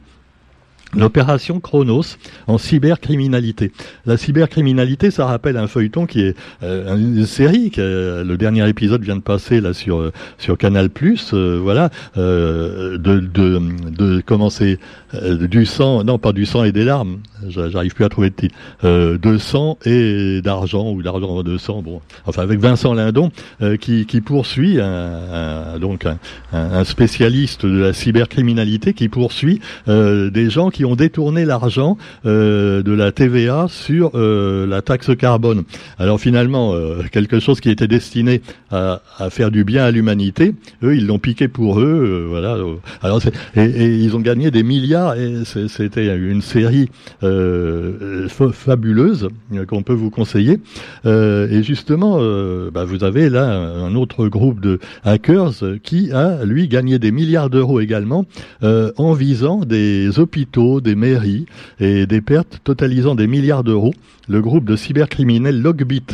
l'opération 0.97 1.61
Chronos 1.61 2.17
en 2.47 2.59
cybercriminalité. 2.59 3.73
La 4.07 4.17
cybercriminalité, 4.17 5.11
ça 5.11 5.27
rappelle 5.27 5.57
un 5.57 5.67
feuilleton 5.67 6.07
qui 6.07 6.21
est 6.21 6.37
euh, 6.63 6.97
une 6.97 7.27
série. 7.27 7.71
Que, 7.71 7.81
euh, 7.81 8.25
le 8.25 8.37
dernier 8.37 8.69
épisode 8.69 9.03
vient 9.03 9.17
de 9.17 9.23
passer 9.23 9.61
là 9.61 9.73
sur 9.73 9.99
euh, 10.01 10.13
sur 10.39 10.59
Canal 10.59 10.91
Plus. 10.91 11.35
voilà, 11.35 11.91
de, 12.17 12.97
de 12.97 13.61
de 13.91 14.21
commencer 14.21 14.79
du 15.13 15.67
sang, 15.67 16.05
non 16.05 16.19
pas 16.19 16.33
du 16.33 16.47
sang 16.47 16.65
et 16.65 16.73
des 16.73 16.85
larmes. 16.85 17.19
J'arrive 17.49 17.95
plus 17.95 18.05
à 18.05 18.09
trouver 18.09 18.31
de 18.31 18.35
titre. 18.35 18.55
de 18.83 19.39
sang 19.39 19.79
et 19.85 20.41
d'argent 20.43 20.91
ou 20.91 21.03
d'argent 21.03 21.43
de 21.43 21.57
sang. 21.59 21.83
Bon, 21.83 22.01
enfin 22.27 22.43
avec 22.43 22.61
Vincent 22.61 22.95
Lindon 22.95 23.31
qui 23.81 24.07
qui 24.07 24.21
poursuit 24.21 24.79
donc 25.81 26.07
un, 26.07 26.19
un, 26.53 26.85
spécialiste 26.85 27.67
de 27.67 27.79
la 27.79 27.93
cybercriminalité 27.93 28.93
qui 28.93 29.09
poursuit 29.09 29.61
des 29.87 30.51
gens 30.51 30.71
qui 30.71 30.84
ont 30.85 30.97
détourné 30.97 31.45
l'argent 31.45 31.97
euh, 32.27 32.83
de 32.83 32.93
la 32.93 33.13
TVA 33.13 33.67
sur 33.69 34.13
euh, 34.15 34.67
la 34.67 34.83
taxe 34.83 35.15
carbone. 35.17 35.65
Alors 35.99 36.21
finalement, 36.21 36.75
euh, 36.75 37.03
quelque 37.11 37.41
chose 37.41 37.61
qui 37.61 37.71
était 37.71 37.89
destiné 37.89 38.41
à, 38.71 39.01
faire 39.31 39.51
du 39.51 39.63
bien 39.65 39.85
à 39.85 39.91
l'humanité, 39.91 40.55
eux, 40.83 40.97
ils 40.97 41.07
l'ont 41.07 41.19
piqué 41.19 41.47
pour 41.47 41.81
eux. 41.81 42.27
voilà. 42.29 42.57
Alors 43.03 43.21
et, 43.57 43.65
ils 43.65 44.17
ont 44.17 44.21
gagné 44.21 44.51
des 44.51 44.63
milliards. 44.65 45.17
Et 45.17 45.45
c'était 45.69 46.15
une 46.17 46.43
série 46.43 46.89
fabuleuse 48.29 49.29
qu'on 49.69 49.83
peut 49.83 49.93
vous 49.93 50.11
conseiller. 50.11 50.59
et 51.05 51.63
justement, 51.63 52.19
bah, 52.73 52.85
vous 52.85 53.05
avez 53.05 53.31
là 53.31 53.47
un 53.47 53.95
autre 53.95 54.27
groupe 54.27 54.61
de 54.61 54.81
hackers 55.05 55.53
qui 55.85 56.11
a 56.11 56.45
lui 56.45 56.67
gagné 56.67 56.99
des 56.99 57.13
milliards 57.13 57.51
d'euros 57.51 57.79
également 57.79 58.25
en 58.63 59.13
visant 59.13 59.61
des 59.61 60.19
hôpitaux 60.19 60.74
des 60.81 60.95
mairies 60.95 61.47
et 61.81 62.07
des 62.07 62.21
pertes 62.21 62.61
totalisant 62.65 63.15
des 63.15 63.27
milliards 63.27 63.65
d'euros, 63.65 63.95
le 64.29 64.41
groupe 64.41 64.65
de 64.65 64.77
cybercriminels 64.77 65.61
Logbit. 65.61 66.07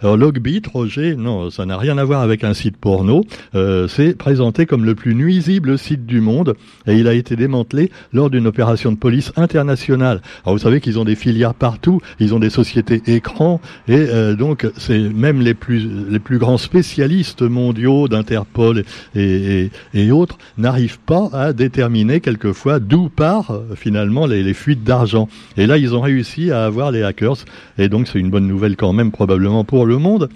Alors 0.00 0.16
Logbit, 0.16 0.62
Roger, 0.72 1.16
non, 1.16 1.50
ça 1.50 1.66
n'a 1.66 1.76
rien 1.76 1.98
à 1.98 2.04
voir 2.04 2.22
avec 2.22 2.44
un 2.44 2.54
site 2.54 2.76
porno, 2.76 3.24
euh, 3.54 3.88
c'est 3.88 4.16
présenté 4.16 4.66
comme 4.66 4.84
le 4.84 4.94
plus 4.94 5.14
nuisible 5.14 5.78
site 5.78 6.06
du 6.06 6.20
monde 6.20 6.54
et 6.86 6.94
il 6.94 7.08
a 7.08 7.14
été 7.14 7.36
démantelé 7.36 7.90
lors 8.12 8.30
d'une 8.30 8.46
opération 8.46 8.92
de 8.92 8.96
police 8.96 9.32
internationale. 9.36 10.22
Alors 10.44 10.56
vous 10.56 10.62
savez 10.62 10.80
qu'ils 10.80 10.98
ont 10.98 11.04
des 11.04 11.14
filières 11.14 11.54
partout, 11.54 12.00
ils 12.20 12.34
ont 12.34 12.38
des 12.38 12.50
sociétés 12.50 13.02
écrans 13.06 13.60
et 13.88 13.96
euh, 13.96 14.34
donc 14.34 14.66
c'est 14.76 14.98
même 14.98 15.40
les 15.40 15.54
plus 15.54 15.88
les 16.08 16.18
plus 16.18 16.38
grands 16.38 16.58
spécialistes 16.58 17.42
mondiaux 17.42 18.08
d'Interpol 18.08 18.84
et, 19.14 19.70
et, 19.94 20.10
autres 20.10 20.38
n'arrivent 20.56 21.00
pas 21.00 21.28
à 21.32 21.52
déterminer 21.52 22.20
quelquefois 22.20 22.78
d'où 22.78 23.08
part 23.08 23.50
euh, 23.50 23.74
finalement 23.74 24.26
les, 24.26 24.54
fuites 24.54 24.84
d'argent. 24.84 25.28
Et 25.56 25.66
là, 25.66 25.76
ils 25.78 25.94
ont 25.94 26.00
réussi 26.00 26.50
à 26.50 26.64
avoir 26.64 26.90
les 26.90 27.02
hackers. 27.02 27.36
Et 27.78 27.88
donc, 27.88 28.08
c'est 28.08 28.18
une 28.18 28.30
bonne 28.30 28.46
nouvelle 28.46 28.76
quand 28.76 28.92
même, 28.92 29.10
probablement 29.10 29.64
pour 29.64 29.86
le 29.86 29.98
monde. 29.98 30.28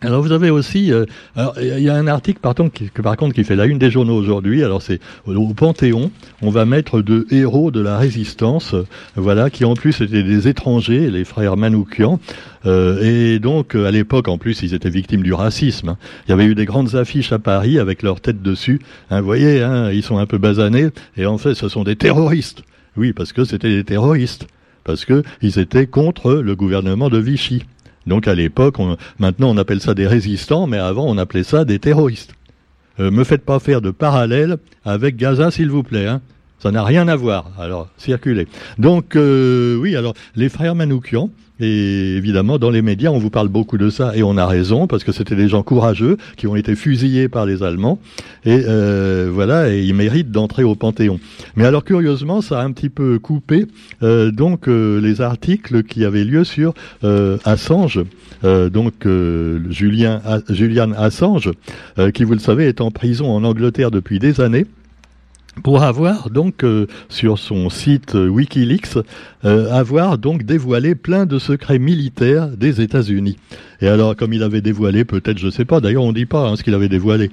Alors 0.00 0.22
vous 0.22 0.30
avez 0.30 0.48
aussi, 0.50 0.92
euh, 0.92 1.06
il 1.60 1.80
y 1.80 1.88
a 1.88 1.94
un 1.96 2.06
article 2.06 2.38
par 2.38 2.54
contre, 2.54 2.72
qui, 2.72 2.88
par 3.02 3.16
contre 3.16 3.34
qui 3.34 3.42
fait 3.42 3.56
la 3.56 3.66
une 3.66 3.78
des 3.78 3.90
journaux 3.90 4.14
aujourd'hui. 4.14 4.62
Alors 4.62 4.80
c'est 4.80 5.00
au 5.26 5.54
Panthéon, 5.54 6.12
on 6.40 6.50
va 6.50 6.64
mettre 6.66 7.00
deux 7.00 7.26
héros 7.32 7.72
de 7.72 7.80
la 7.80 7.98
résistance, 7.98 8.76
voilà, 9.16 9.50
qui 9.50 9.64
en 9.64 9.74
plus 9.74 10.00
étaient 10.00 10.22
des 10.22 10.46
étrangers, 10.46 11.10
les 11.10 11.24
frères 11.24 11.56
Manoukian. 11.56 12.20
Euh, 12.64 13.34
et 13.34 13.40
donc 13.40 13.74
à 13.74 13.90
l'époque 13.90 14.28
en 14.28 14.38
plus 14.38 14.62
ils 14.62 14.72
étaient 14.72 14.88
victimes 14.88 15.24
du 15.24 15.32
racisme. 15.32 15.96
Il 16.26 16.30
y 16.30 16.32
avait 16.32 16.44
eu 16.44 16.54
des 16.54 16.64
grandes 16.64 16.94
affiches 16.94 17.32
à 17.32 17.40
Paris 17.40 17.80
avec 17.80 18.02
leur 18.02 18.20
tête 18.20 18.40
dessus. 18.40 18.78
Hein, 19.10 19.18
vous 19.18 19.26
voyez, 19.26 19.62
hein, 19.62 19.90
ils 19.90 20.04
sont 20.04 20.18
un 20.18 20.26
peu 20.26 20.38
basanés 20.38 20.90
et 21.16 21.26
en 21.26 21.38
fait 21.38 21.54
ce 21.54 21.68
sont 21.68 21.82
des 21.82 21.96
terroristes. 21.96 22.62
Oui, 22.96 23.12
parce 23.12 23.32
que 23.32 23.44
c'était 23.44 23.70
des 23.70 23.84
terroristes, 23.84 24.46
parce 24.88 25.04
que 25.04 25.22
ils 25.42 25.58
étaient 25.58 25.86
contre 25.86 26.32
le 26.32 26.56
gouvernement 26.56 27.10
de 27.10 27.18
Vichy. 27.18 27.62
Donc 28.06 28.26
à 28.26 28.34
l'époque, 28.34 28.76
maintenant 29.18 29.50
on 29.50 29.58
appelle 29.58 29.82
ça 29.82 29.92
des 29.92 30.06
résistants, 30.06 30.66
mais 30.66 30.78
avant 30.78 31.04
on 31.04 31.18
appelait 31.18 31.42
ça 31.42 31.66
des 31.66 31.78
terroristes. 31.78 32.32
Euh, 32.98 33.10
me 33.10 33.22
faites 33.22 33.44
pas 33.44 33.58
faire 33.58 33.82
de 33.82 33.90
parallèle 33.90 34.56
avec 34.86 35.16
Gaza, 35.16 35.50
s'il 35.50 35.68
vous 35.68 35.82
plaît. 35.82 36.06
Hein. 36.06 36.22
Ça 36.58 36.70
n'a 36.70 36.84
rien 36.84 37.06
à 37.08 37.16
voir. 37.16 37.50
Alors, 37.58 37.88
circulez. 37.98 38.48
Donc, 38.78 39.14
euh, 39.14 39.76
oui, 39.76 39.94
alors, 39.94 40.14
les 40.34 40.48
frères 40.48 40.74
Manoukian, 40.74 41.30
et 41.60 42.16
évidemment, 42.16 42.58
dans 42.58 42.70
les 42.70 42.82
médias, 42.82 43.10
on 43.10 43.18
vous 43.18 43.30
parle 43.30 43.48
beaucoup 43.48 43.78
de 43.78 43.90
ça, 43.90 44.16
et 44.16 44.22
on 44.22 44.36
a 44.36 44.46
raison, 44.46 44.86
parce 44.86 45.02
que 45.02 45.10
c'était 45.10 45.34
des 45.34 45.48
gens 45.48 45.62
courageux 45.62 46.16
qui 46.36 46.46
ont 46.46 46.54
été 46.54 46.76
fusillés 46.76 47.28
par 47.28 47.46
les 47.46 47.62
Allemands, 47.62 47.98
et 48.44 48.62
euh, 48.66 49.28
voilà, 49.32 49.72
et 49.72 49.82
ils 49.82 49.94
méritent 49.94 50.30
d'entrer 50.30 50.62
au 50.62 50.76
Panthéon. 50.76 51.18
Mais 51.56 51.64
alors, 51.64 51.84
curieusement, 51.84 52.42
ça 52.42 52.60
a 52.60 52.64
un 52.64 52.70
petit 52.70 52.88
peu 52.88 53.18
coupé 53.18 53.66
euh, 54.02 54.30
donc 54.30 54.68
euh, 54.68 55.00
les 55.00 55.20
articles 55.20 55.82
qui 55.82 56.04
avaient 56.04 56.24
lieu 56.24 56.44
sur 56.44 56.74
Assange, 57.44 58.00
donc 58.42 59.06
Julien, 59.68 60.20
Julian 60.48 60.92
Assange, 60.92 61.50
qui, 62.14 62.24
vous 62.24 62.34
le 62.34 62.38
savez, 62.38 62.66
est 62.66 62.80
en 62.80 62.90
prison 62.90 63.30
en 63.30 63.42
Angleterre 63.42 63.90
depuis 63.90 64.18
des 64.18 64.40
années 64.40 64.66
pour 65.62 65.82
avoir 65.82 66.30
donc 66.30 66.64
euh, 66.64 66.86
sur 67.08 67.38
son 67.38 67.70
site 67.70 68.14
euh, 68.14 68.28
WikiLeaks 68.28 68.98
euh, 69.44 69.72
avoir 69.72 70.18
donc 70.18 70.44
dévoilé 70.44 70.94
plein 70.94 71.26
de 71.26 71.38
secrets 71.38 71.78
militaires 71.78 72.48
des 72.48 72.80
États-Unis. 72.80 73.36
Et 73.80 73.88
alors 73.88 74.16
comme 74.16 74.32
il 74.32 74.42
avait 74.42 74.60
dévoilé 74.60 75.04
peut-être 75.04 75.38
je 75.38 75.50
sais 75.50 75.64
pas 75.64 75.80
d'ailleurs 75.80 76.04
on 76.04 76.12
dit 76.12 76.26
pas 76.26 76.48
hein, 76.48 76.56
ce 76.56 76.62
qu'il 76.62 76.74
avait 76.74 76.88
dévoilé. 76.88 77.30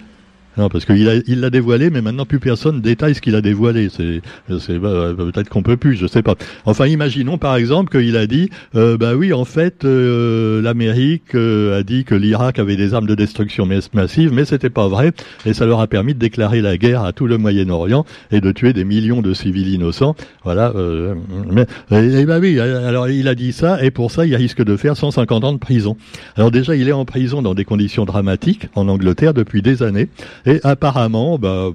Non, 0.57 0.69
parce 0.69 0.85
qu'il 0.85 1.23
il 1.27 1.39
l'a 1.41 1.49
dévoilé, 1.49 1.89
mais 1.89 2.01
maintenant 2.01 2.25
plus 2.25 2.39
personne 2.39 2.81
détaille 2.81 3.15
ce 3.15 3.21
qu'il 3.21 3.35
a 3.35 3.41
dévoilé. 3.41 3.89
C'est, 3.89 4.21
c'est 4.59 4.79
bah, 4.79 5.13
peut-être 5.17 5.49
qu'on 5.49 5.63
peut 5.63 5.77
plus, 5.77 5.95
je 5.95 6.07
sais 6.07 6.21
pas. 6.21 6.35
Enfin, 6.65 6.87
imaginons 6.87 7.37
par 7.37 7.55
exemple 7.55 7.97
qu'il 7.97 8.15
a 8.15 8.27
dit, 8.27 8.49
euh, 8.75 8.97
bah 8.97 9.15
oui, 9.15 9.33
en 9.33 9.45
fait, 9.45 9.83
euh, 9.83 10.61
l'Amérique 10.61 11.35
euh, 11.35 11.79
a 11.79 11.83
dit 11.83 12.05
que 12.05 12.15
l'Irak 12.15 12.59
avait 12.59 12.75
des 12.75 12.93
armes 12.93 13.07
de 13.07 13.15
destruction 13.15 13.67
massive, 13.93 14.31
mais 14.33 14.45
c'était 14.45 14.69
pas 14.69 14.87
vrai, 14.87 15.11
et 15.45 15.53
ça 15.53 15.65
leur 15.65 15.79
a 15.79 15.87
permis 15.87 16.13
de 16.13 16.19
déclarer 16.19 16.61
la 16.61 16.77
guerre 16.77 17.03
à 17.03 17.11
tout 17.11 17.27
le 17.27 17.37
Moyen-Orient 17.37 18.05
et 18.31 18.41
de 18.41 18.51
tuer 18.51 18.73
des 18.73 18.85
millions 18.85 19.21
de 19.21 19.33
civils 19.33 19.73
innocents. 19.73 20.15
Voilà. 20.43 20.71
Euh, 20.75 21.15
mais, 21.51 21.65
et, 21.91 22.25
bah 22.25 22.39
oui, 22.39 22.59
alors 22.59 23.09
il 23.09 23.27
a 23.27 23.35
dit 23.35 23.51
ça, 23.51 23.83
et 23.83 23.91
pour 23.91 24.11
ça, 24.11 24.25
il 24.25 24.35
risque 24.35 24.63
de 24.63 24.77
faire 24.77 24.95
150 24.95 25.43
ans 25.43 25.53
de 25.53 25.57
prison. 25.57 25.97
Alors 26.35 26.51
déjà, 26.51 26.75
il 26.75 26.87
est 26.87 26.93
en 26.93 27.05
prison 27.05 27.41
dans 27.41 27.53
des 27.53 27.65
conditions 27.65 28.05
dramatiques 28.05 28.67
en 28.75 28.87
Angleterre 28.87 29.33
depuis 29.33 29.61
des 29.61 29.83
années. 29.83 30.09
Et 30.45 30.59
apparemment, 30.63 31.37
bah, 31.39 31.71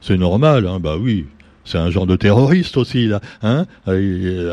c'est 0.00 0.16
normal, 0.18 0.66
hein, 0.66 0.78
bah 0.78 0.96
oui, 0.98 1.26
c'est 1.66 1.78
un 1.78 1.90
genre 1.90 2.06
de 2.06 2.16
terroriste 2.16 2.76
aussi 2.76 3.08
là. 3.08 3.20
Hein 3.42 3.66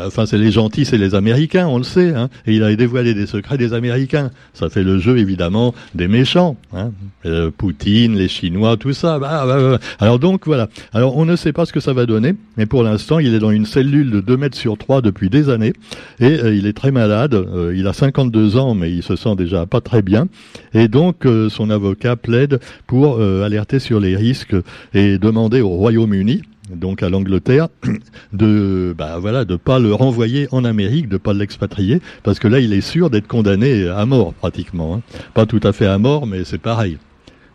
enfin, 0.04 0.26
c'est 0.26 0.36
les 0.36 0.50
gentils, 0.50 0.84
c'est 0.84 0.98
les 0.98 1.14
Américains, 1.14 1.66
on 1.68 1.78
le 1.78 1.84
sait. 1.84 2.12
Hein 2.14 2.28
et 2.46 2.54
il 2.54 2.62
a 2.62 2.74
dévoilé 2.74 3.14
des 3.14 3.26
secrets 3.26 3.56
des 3.56 3.72
Américains. 3.72 4.30
Ça 4.52 4.68
fait 4.68 4.82
le 4.82 4.98
jeu 4.98 5.18
évidemment 5.18 5.74
des 5.94 6.08
méchants. 6.08 6.56
Hein 6.74 6.90
euh, 7.24 7.50
Poutine, 7.56 8.16
les 8.16 8.28
Chinois, 8.28 8.76
tout 8.76 8.92
ça. 8.92 9.18
Bah, 9.18 9.44
bah, 9.46 9.58
bah. 9.58 9.78
Alors 10.00 10.18
donc 10.18 10.46
voilà. 10.46 10.68
Alors 10.92 11.16
on 11.16 11.24
ne 11.24 11.36
sait 11.36 11.52
pas 11.52 11.66
ce 11.66 11.72
que 11.72 11.80
ça 11.80 11.92
va 11.92 12.04
donner, 12.04 12.34
mais 12.56 12.66
pour 12.66 12.82
l'instant, 12.82 13.20
il 13.20 13.32
est 13.32 13.38
dans 13.38 13.52
une 13.52 13.66
cellule 13.66 14.10
de 14.10 14.20
2 14.20 14.36
mètres 14.36 14.58
sur 14.58 14.76
3 14.76 15.00
depuis 15.00 15.30
des 15.30 15.48
années 15.48 15.72
et 16.18 16.40
euh, 16.40 16.54
il 16.54 16.66
est 16.66 16.72
très 16.72 16.90
malade. 16.90 17.34
Euh, 17.34 17.72
il 17.76 17.86
a 17.86 17.92
52 17.92 18.56
ans, 18.56 18.74
mais 18.74 18.92
il 18.92 19.02
se 19.02 19.14
sent 19.14 19.36
déjà 19.36 19.66
pas 19.66 19.80
très 19.80 20.02
bien. 20.02 20.26
Et 20.74 20.88
donc 20.88 21.26
son 21.48 21.70
avocat 21.70 22.16
plaide 22.16 22.60
pour 22.86 23.20
alerter 23.20 23.78
sur 23.78 24.00
les 24.00 24.16
risques 24.16 24.56
et 24.92 25.18
demander 25.18 25.60
au 25.60 25.68
Royaume-Uni 25.68 26.42
donc 26.70 27.02
à 27.02 27.08
l'Angleterre, 27.08 27.68
de 28.32 28.94
bah 28.96 29.18
voilà 29.18 29.44
de 29.44 29.56
pas 29.56 29.78
le 29.78 29.94
renvoyer 29.94 30.48
en 30.50 30.64
Amérique, 30.64 31.08
de 31.08 31.16
pas 31.16 31.32
l'expatrier, 31.32 32.00
parce 32.22 32.38
que 32.38 32.48
là 32.48 32.60
il 32.60 32.72
est 32.72 32.80
sûr 32.80 33.10
d'être 33.10 33.26
condamné 33.26 33.88
à 33.88 34.06
mort 34.06 34.34
pratiquement. 34.34 34.96
Hein. 34.96 35.02
Pas 35.34 35.46
tout 35.46 35.60
à 35.62 35.72
fait 35.72 35.86
à 35.86 35.98
mort, 35.98 36.26
mais 36.26 36.44
c'est 36.44 36.58
pareil. 36.58 36.98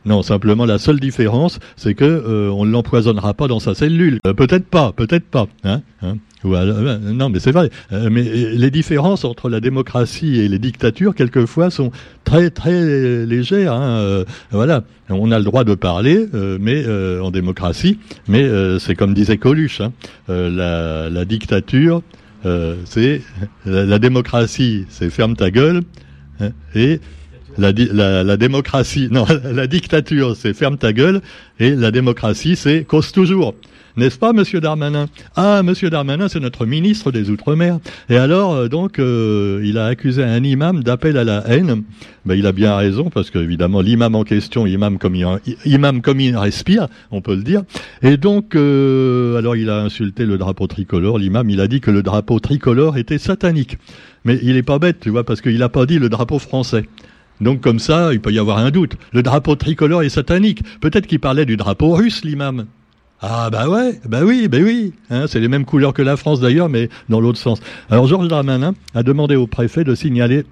Non, 0.05 0.23
simplement 0.23 0.65
la 0.65 0.77
seule 0.77 0.99
différence, 0.99 1.59
c'est 1.75 1.93
que 1.93 2.05
euh, 2.05 2.49
on 2.51 2.65
ne 2.65 2.71
l'empoisonnera 2.71 3.33
pas 3.33 3.47
dans 3.47 3.59
sa 3.59 3.73
cellule. 3.73 4.19
Euh, 4.25 4.33
peut-être 4.33 4.65
pas, 4.65 4.93
peut-être 4.93 5.25
pas. 5.25 5.47
Hein, 5.63 5.81
hein. 6.01 6.15
Euh, 6.45 6.97
non, 6.99 7.27
mais 7.27 7.39
c'est 7.39 7.51
vrai. 7.51 7.69
mais 7.91 8.23
les 8.23 8.71
différences 8.71 9.25
entre 9.25 9.49
la 9.49 9.59
démocratie 9.59 10.39
et 10.39 10.47
les 10.47 10.57
dictatures, 10.57 11.13
quelquefois, 11.13 11.69
sont 11.69 11.91
très 12.23 12.49
très 12.49 13.25
légères. 13.25 13.73
Hein, 13.73 14.23
voilà, 14.49 14.85
on 15.09 15.31
a 15.31 15.37
le 15.37 15.43
droit 15.43 15.65
de 15.65 15.75
parler, 15.75 16.25
mais 16.61 16.85
en 17.19 17.29
démocratie. 17.29 17.99
Mais 18.29 18.49
c'est 18.79 18.95
comme 18.95 19.13
disait 19.13 19.35
Coluche, 19.35 19.81
hein, 19.81 19.91
la, 20.29 21.09
la, 21.09 21.25
dictature, 21.25 22.03
c'est 22.85 23.21
la, 23.65 23.83
la, 23.83 23.99
démocratie, 23.99 24.85
c'est 24.87 25.09
ferme 25.09 25.35
ta 25.35 25.51
gueule, 25.51 25.81
hein, 26.39 26.51
et 26.73 27.01
la, 27.57 28.37
démocratie, 28.37 29.07
non, 29.11 29.25
la 29.43 29.67
dictature, 29.67 30.35
c'est 30.35 30.53
ferme 30.53 30.77
ta 30.77 30.93
gueule, 30.93 31.21
et 31.59 31.71
la 31.71 31.91
démocratie, 31.91 32.55
c'est 32.55 32.83
cause 32.83 33.11
toujours. 33.11 33.55
N'est-ce 33.97 34.17
pas, 34.17 34.31
Monsieur 34.31 34.61
Darmanin? 34.61 35.07
Ah, 35.35 35.61
Monsieur 35.61 35.89
Darmanin, 35.89 36.29
c'est 36.29 36.39
notre 36.39 36.65
ministre 36.65 37.11
des 37.11 37.29
Outre-mer. 37.29 37.79
Et 38.09 38.15
alors, 38.15 38.53
euh, 38.53 38.67
donc, 38.69 38.97
euh, 38.97 39.61
il 39.65 39.77
a 39.77 39.87
accusé 39.87 40.23
un 40.23 40.41
imam 40.41 40.83
d'appel 40.83 41.17
à 41.17 41.25
la 41.25 41.45
haine. 41.49 41.83
Ben, 42.25 42.35
il 42.35 42.45
a 42.45 42.53
bien 42.53 42.77
raison, 42.77 43.09
parce 43.09 43.29
qu'évidemment, 43.29 43.81
l'imam 43.81 44.15
en 44.15 44.23
question, 44.23 44.65
imam 44.65 44.99
comme 44.99 45.15
il, 45.15 45.25
imam 45.65 46.01
comme 46.01 46.21
il 46.21 46.37
respire, 46.37 46.87
on 47.11 47.19
peut 47.19 47.35
le 47.35 47.43
dire. 47.43 47.63
Et 48.01 48.15
donc, 48.15 48.55
euh, 48.55 49.37
alors, 49.37 49.57
il 49.57 49.69
a 49.69 49.81
insulté 49.81 50.25
le 50.25 50.37
drapeau 50.37 50.67
tricolore. 50.67 51.17
L'imam, 51.17 51.49
il 51.49 51.59
a 51.59 51.67
dit 51.67 51.81
que 51.81 51.91
le 51.91 52.01
drapeau 52.03 52.39
tricolore 52.39 52.97
était 52.97 53.17
satanique. 53.17 53.77
Mais 54.23 54.39
il 54.43 54.55
est 54.55 54.63
pas 54.63 54.79
bête, 54.79 54.99
tu 55.01 55.09
vois, 55.09 55.25
parce 55.25 55.41
qu'il 55.41 55.57
n'a 55.57 55.69
pas 55.69 55.85
dit 55.85 55.99
le 55.99 56.07
drapeau 56.07 56.39
français. 56.39 56.85
Donc 57.41 57.61
comme 57.61 57.79
ça, 57.79 58.13
il 58.13 58.19
peut 58.19 58.31
y 58.31 58.39
avoir 58.39 58.57
un 58.57 58.71
doute. 58.71 58.97
Le 59.13 59.23
drapeau 59.23 59.55
tricolore 59.55 60.03
est 60.03 60.09
satanique. 60.09 60.63
Peut-être 60.81 61.07
qu'il 61.07 61.19
parlait 61.19 61.45
du 61.45 61.57
drapeau 61.57 61.93
russe, 61.93 62.23
l'imam. 62.23 62.65
Ah 63.21 63.49
bah 63.51 63.67
ouais, 63.67 63.99
bah 64.07 64.21
oui, 64.23 64.47
bah 64.47 64.59
oui. 64.61 64.93
Hein, 65.09 65.25
c'est 65.27 65.41
les 65.41 65.49
mêmes 65.49 65.65
couleurs 65.65 65.93
que 65.93 66.01
la 66.01 66.15
France 66.15 66.39
d'ailleurs, 66.39 66.69
mais 66.69 66.89
dans 67.09 67.19
l'autre 67.19 67.39
sens. 67.39 67.59
Alors 67.89 68.07
Georges 68.07 68.29
Darmanin 68.29 68.73
a 68.95 69.03
demandé 69.03 69.35
au 69.35 69.45
préfet 69.45 69.83
de 69.83 69.93
signaler 69.93 70.45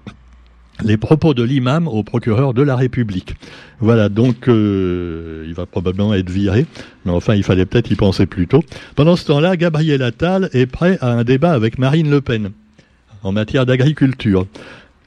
les 0.82 0.96
propos 0.96 1.34
de 1.34 1.42
l'imam 1.42 1.88
au 1.88 2.02
procureur 2.02 2.54
de 2.54 2.62
la 2.62 2.76
République. 2.76 3.34
Voilà, 3.80 4.08
donc 4.08 4.48
euh, 4.48 5.44
il 5.48 5.54
va 5.54 5.66
probablement 5.66 6.14
être 6.14 6.30
viré, 6.30 6.66
mais 7.04 7.12
enfin 7.12 7.34
il 7.34 7.42
fallait 7.42 7.66
peut-être 7.66 7.90
y 7.90 7.94
penser 7.94 8.26
plus 8.26 8.46
tôt. 8.46 8.62
Pendant 8.94 9.16
ce 9.16 9.24
temps-là, 9.26 9.56
Gabriel 9.56 10.02
Attal 10.02 10.50
est 10.52 10.66
prêt 10.66 10.98
à 11.00 11.12
un 11.12 11.24
débat 11.24 11.52
avec 11.52 11.78
Marine 11.78 12.10
Le 12.10 12.20
Pen 12.20 12.50
en 13.22 13.32
matière 13.32 13.66
d'agriculture. 13.66 14.46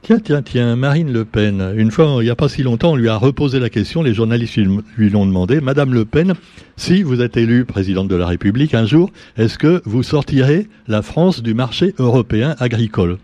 Tiens, 0.02 0.18
tiens, 0.18 0.42
tiens, 0.42 0.74
Marine 0.74 1.12
Le 1.12 1.24
Pen. 1.24 1.74
Une 1.76 1.92
fois, 1.92 2.16
il 2.18 2.24
n'y 2.24 2.30
a 2.30 2.34
pas 2.34 2.48
si 2.48 2.64
longtemps, 2.64 2.90
on 2.90 2.96
lui 2.96 3.08
a 3.08 3.16
reposé 3.16 3.60
la 3.60 3.70
question, 3.70 4.02
les 4.02 4.12
journalistes 4.12 4.56
lui 4.96 5.10
l'ont 5.10 5.26
demandé. 5.26 5.60
Madame 5.60 5.94
Le 5.94 6.04
Pen, 6.04 6.34
si 6.76 7.04
vous 7.04 7.22
êtes 7.22 7.36
élue 7.36 7.64
présidente 7.64 8.08
de 8.08 8.16
la 8.16 8.26
République 8.26 8.74
un 8.74 8.84
jour, 8.84 9.12
est-ce 9.36 9.58
que 9.58 9.80
vous 9.84 10.02
sortirez 10.02 10.66
la 10.88 11.02
France 11.02 11.40
du 11.40 11.54
marché 11.54 11.94
européen 12.00 12.56
agricole? 12.58 13.18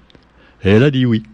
Elle 0.62 0.84
a 0.84 0.92
dit 0.92 1.04
oui. 1.04 1.24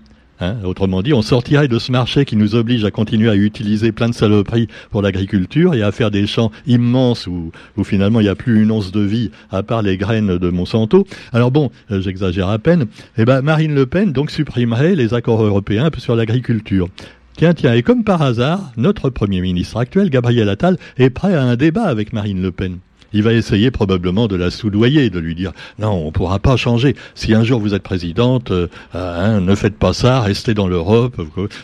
Hein, 0.41 0.57
autrement 0.65 1.03
dit, 1.03 1.13
on 1.13 1.23
sortirait 1.23 1.69
de 1.69 1.79
ce 1.79 1.93
marché 1.93 2.25
qui 2.25 2.35
nous 2.35 2.57
oblige 2.57 2.85
à 2.85 2.91
continuer 2.91 3.31
à 3.31 3.37
utiliser 3.37 3.93
plein 3.93 4.09
de 4.09 4.15
saloperies 4.15 4.67
pour 4.91 5.01
l'agriculture 5.01 5.75
et 5.75 5.83
à 5.83 5.93
faire 5.93 6.11
des 6.11 6.27
champs 6.27 6.51
immenses 6.67 7.29
où, 7.29 7.53
finalement 7.85 8.21
il 8.21 8.25
n'y 8.25 8.29
a 8.29 8.35
plus 8.35 8.63
une 8.63 8.73
once 8.73 8.91
de 8.91 9.01
vie 9.01 9.31
à 9.53 9.63
part 9.63 9.83
les 9.83 9.97
graines 9.97 10.39
de 10.39 10.51
Monsanto. 10.51 11.07
Alors 11.33 11.53
bon, 11.53 11.71
euh, 11.91 12.01
j'exagère 12.01 12.49
à 12.49 12.59
peine. 12.59 12.87
Eh 13.17 13.25
ben, 13.25 13.43
Marine 13.43 13.75
Le 13.75 13.87
Pen 13.87 14.13
donc 14.13 14.31
supprimerait 14.31 14.97
les 14.97 15.15
accords 15.15 15.43
européens 15.43 15.91
sur 15.99 16.17
l'agriculture. 16.17 16.89
Tiens, 17.37 17.55
tiens, 17.55 17.75
et 17.75 17.83
comme 17.83 18.05
par 18.05 18.23
hasard, 18.23 18.73
notre 18.77 19.11
Premier 19.11 19.41
ministre 19.41 19.77
actuel, 19.77 20.11
Gabriel 20.11 20.49
Attal, 20.49 20.79
est 20.99 21.11
prêt 21.11 21.35
à 21.35 21.43
un 21.43 21.57
débat 21.57 21.85
avec 21.85 22.13
Marine 22.13 22.43
Le 22.43 22.51
Pen 22.51 22.79
il 23.15 23.23
va 23.23 23.33
essayer 23.33 23.71
probablement 23.71 24.27
de 24.29 24.37
la 24.37 24.51
soudoyer, 24.51 25.09
de 25.09 25.19
lui 25.19 25.35
dire 25.35 25.53
non, 25.79 25.93
on 25.93 26.07
ne 26.07 26.11
pourra 26.11 26.41
pas 26.41 26.57
changer. 26.57 26.95
Si 27.15 27.33
un 27.33 27.45
jour 27.45 27.61
vous 27.61 27.73
êtes 27.73 27.83
présidente, 27.83 28.51
euh, 28.51 28.67
hein, 28.93 29.41
ne 29.41 29.55
faites 29.55 29.79
pas 29.79 29.95
ça, 29.95 30.21
restez 30.21 30.53
dans 30.53 30.69
l'Europe. 30.69 31.21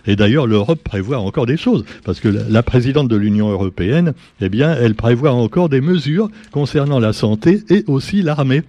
Et 0.07 0.17
d'ailleurs, 0.17 0.47
l'Europe 0.47 0.83
prévoit 0.83 1.19
encore 1.19 1.47
des 1.47 1.57
choses, 1.57 1.85
parce 2.05 2.21
que 2.21 2.29
la 2.29 2.63
présidente 2.63 3.09
de 3.09 3.17
l'Union 3.17 3.51
européenne, 3.51 4.15
eh 4.41 4.49
bien, 4.49 4.75
elle 4.81 4.95
prévoit 4.95 5.33
encore 5.33 5.69
des 5.69 5.81
mesures 5.81 6.31
concernant 6.53 7.01
la 7.01 7.13
santé 7.13 7.63
et 7.69 7.85
aussi 7.89 8.23
l'armée. 8.23 8.63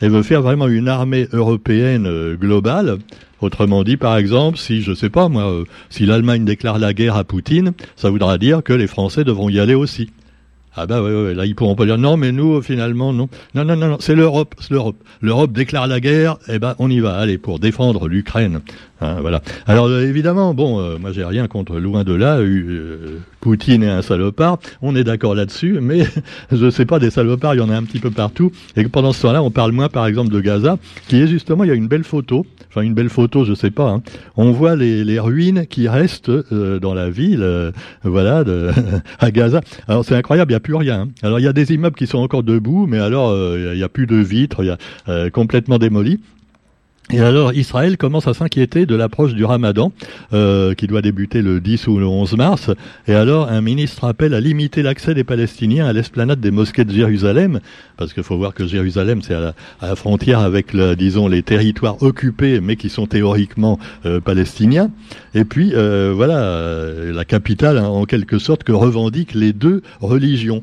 Elle 0.00 0.10
veut 0.10 0.22
faire 0.22 0.42
vraiment 0.42 0.66
une 0.66 0.88
armée 0.88 1.28
européenne 1.32 2.06
euh, 2.06 2.34
globale. 2.34 2.98
Autrement 3.40 3.84
dit, 3.84 3.96
par 3.96 4.16
exemple, 4.16 4.56
si, 4.56 4.82
je 4.82 4.94
sais 4.94 5.10
pas 5.10 5.28
moi, 5.28 5.50
euh, 5.50 5.64
si 5.90 6.06
l'Allemagne 6.06 6.44
déclare 6.44 6.78
la 6.78 6.94
guerre 6.94 7.16
à 7.16 7.24
Poutine, 7.24 7.72
ça 7.94 8.08
voudra 8.08 8.38
dire 8.38 8.62
que 8.62 8.72
les 8.72 8.86
Français 8.86 9.22
devront 9.22 9.48
y 9.48 9.60
aller 9.60 9.74
aussi. 9.74 10.10
Ah 10.74 10.86
bah 10.86 11.02
oui, 11.02 11.10
ouais, 11.12 11.34
là 11.34 11.44
ils 11.44 11.54
pourront 11.54 11.74
pas 11.74 11.84
dire 11.84 11.98
non, 11.98 12.16
mais 12.16 12.32
nous 12.32 12.62
finalement 12.62 13.12
non. 13.12 13.28
Non, 13.54 13.64
non, 13.64 13.76
non, 13.76 13.88
non 13.88 13.96
c'est 14.00 14.14
l'Europe, 14.14 14.54
c'est 14.58 14.70
l'Europe. 14.70 14.96
L'Europe 15.20 15.52
déclare 15.52 15.86
la 15.86 16.00
guerre, 16.00 16.38
eh 16.48 16.58
ben 16.58 16.74
on 16.78 16.90
y 16.90 17.00
va, 17.00 17.16
allez 17.16 17.36
pour 17.36 17.58
défendre 17.58 18.08
l'Ukraine. 18.08 18.62
Hein, 19.02 19.18
voilà. 19.20 19.42
Alors 19.66 19.86
euh, 19.86 20.06
évidemment, 20.06 20.54
bon, 20.54 20.80
euh, 20.80 20.96
moi 20.98 21.10
j'ai 21.12 21.24
rien 21.24 21.48
contre 21.48 21.78
loin 21.78 22.04
de 22.04 22.14
là. 22.14 22.36
Euh, 22.38 23.18
Poutine 23.40 23.82
est 23.82 23.88
un 23.88 24.02
salopard, 24.02 24.58
on 24.80 24.94
est 24.94 25.02
d'accord 25.02 25.34
là-dessus, 25.34 25.78
mais 25.82 26.06
je 26.52 26.70
sais 26.70 26.84
pas 26.86 27.00
des 27.00 27.10
salopards, 27.10 27.54
il 27.54 27.58
y 27.58 27.60
en 27.60 27.70
a 27.70 27.76
un 27.76 27.82
petit 27.82 27.98
peu 27.98 28.10
partout. 28.10 28.52
Et 28.76 28.84
pendant 28.84 29.12
ce 29.12 29.22
temps-là, 29.22 29.42
on 29.42 29.50
parle 29.50 29.72
moins, 29.72 29.88
par 29.88 30.06
exemple, 30.06 30.30
de 30.30 30.40
Gaza, 30.40 30.78
qui 31.08 31.20
est 31.20 31.26
justement, 31.26 31.64
il 31.64 31.68
y 31.68 31.72
a 31.72 31.74
une 31.74 31.88
belle 31.88 32.04
photo, 32.04 32.46
enfin 32.68 32.82
une 32.82 32.94
belle 32.94 33.08
photo, 33.08 33.44
je 33.44 33.54
sais 33.54 33.72
pas. 33.72 33.90
Hein. 33.90 34.02
On 34.36 34.52
voit 34.52 34.76
les, 34.76 35.18
ruines 35.18 35.66
qui 35.66 35.88
restent 35.88 36.30
dans 36.30 36.94
la 36.94 37.10
ville, 37.10 37.72
voilà, 38.04 38.44
de, 38.44 38.70
à 39.18 39.30
Gaza. 39.32 39.60
Alors 39.88 40.04
c'est 40.04 40.14
incroyable, 40.14 40.52
il 40.52 40.54
y 40.54 40.56
a 40.56 40.60
plus 40.60 40.76
rien. 40.76 41.00
Hein. 41.02 41.08
Alors 41.22 41.40
il 41.40 41.42
y 41.42 41.48
a 41.48 41.52
des 41.52 41.72
immeubles 41.72 41.96
qui 41.96 42.06
sont 42.06 42.18
encore 42.18 42.44
debout, 42.44 42.86
mais 42.86 42.98
alors 42.98 43.36
il 43.56 43.76
y 43.76 43.82
a 43.82 43.88
plus 43.88 44.06
de 44.06 44.16
vitres, 44.16 44.62
il 44.62 44.66
y 44.66 45.12
a 45.12 45.30
complètement 45.30 45.78
démoli. 45.78 46.20
Et 47.10 47.20
alors 47.20 47.52
Israël 47.52 47.98
commence 47.98 48.28
à 48.28 48.32
s'inquiéter 48.32 48.86
de 48.86 48.94
l'approche 48.94 49.34
du 49.34 49.44
Ramadan, 49.44 49.92
euh, 50.32 50.72
qui 50.74 50.86
doit 50.86 51.02
débuter 51.02 51.42
le 51.42 51.60
10 51.60 51.88
ou 51.88 51.98
le 51.98 52.06
11 52.06 52.36
mars. 52.36 52.70
Et 53.06 53.14
alors 53.14 53.48
un 53.48 53.60
ministre 53.60 54.04
appelle 54.04 54.34
à 54.34 54.40
limiter 54.40 54.82
l'accès 54.82 55.12
des 55.12 55.24
Palestiniens 55.24 55.86
à 55.86 55.92
l'esplanade 55.92 56.40
des 56.40 56.52
mosquées 56.52 56.84
de 56.84 56.92
Jérusalem, 56.92 57.60
parce 57.96 58.14
qu'il 58.14 58.22
faut 58.22 58.36
voir 58.36 58.54
que 58.54 58.66
Jérusalem 58.66 59.20
c'est 59.20 59.34
à, 59.34 59.54
la, 59.82 59.96
frontière 59.96 60.38
avec, 60.38 60.74
disons, 60.96 61.28
les 61.28 61.42
territoires 61.42 62.00
occupés, 62.02 62.60
mais 62.60 62.76
qui 62.76 62.88
sont 62.88 63.06
théoriquement 63.06 63.78
euh, 64.06 64.20
palestiniens. 64.20 64.90
Et 65.34 65.44
puis 65.44 65.72
euh, 65.74 66.12
voilà, 66.14 67.12
la 67.12 67.24
capitale 67.24 67.78
hein, 67.78 67.88
en 67.88 68.04
quelque 68.04 68.38
sorte 68.38 68.62
que 68.62 68.72
revendiquent 68.72 69.34
les 69.34 69.52
deux 69.52 69.82
religions. 70.00 70.62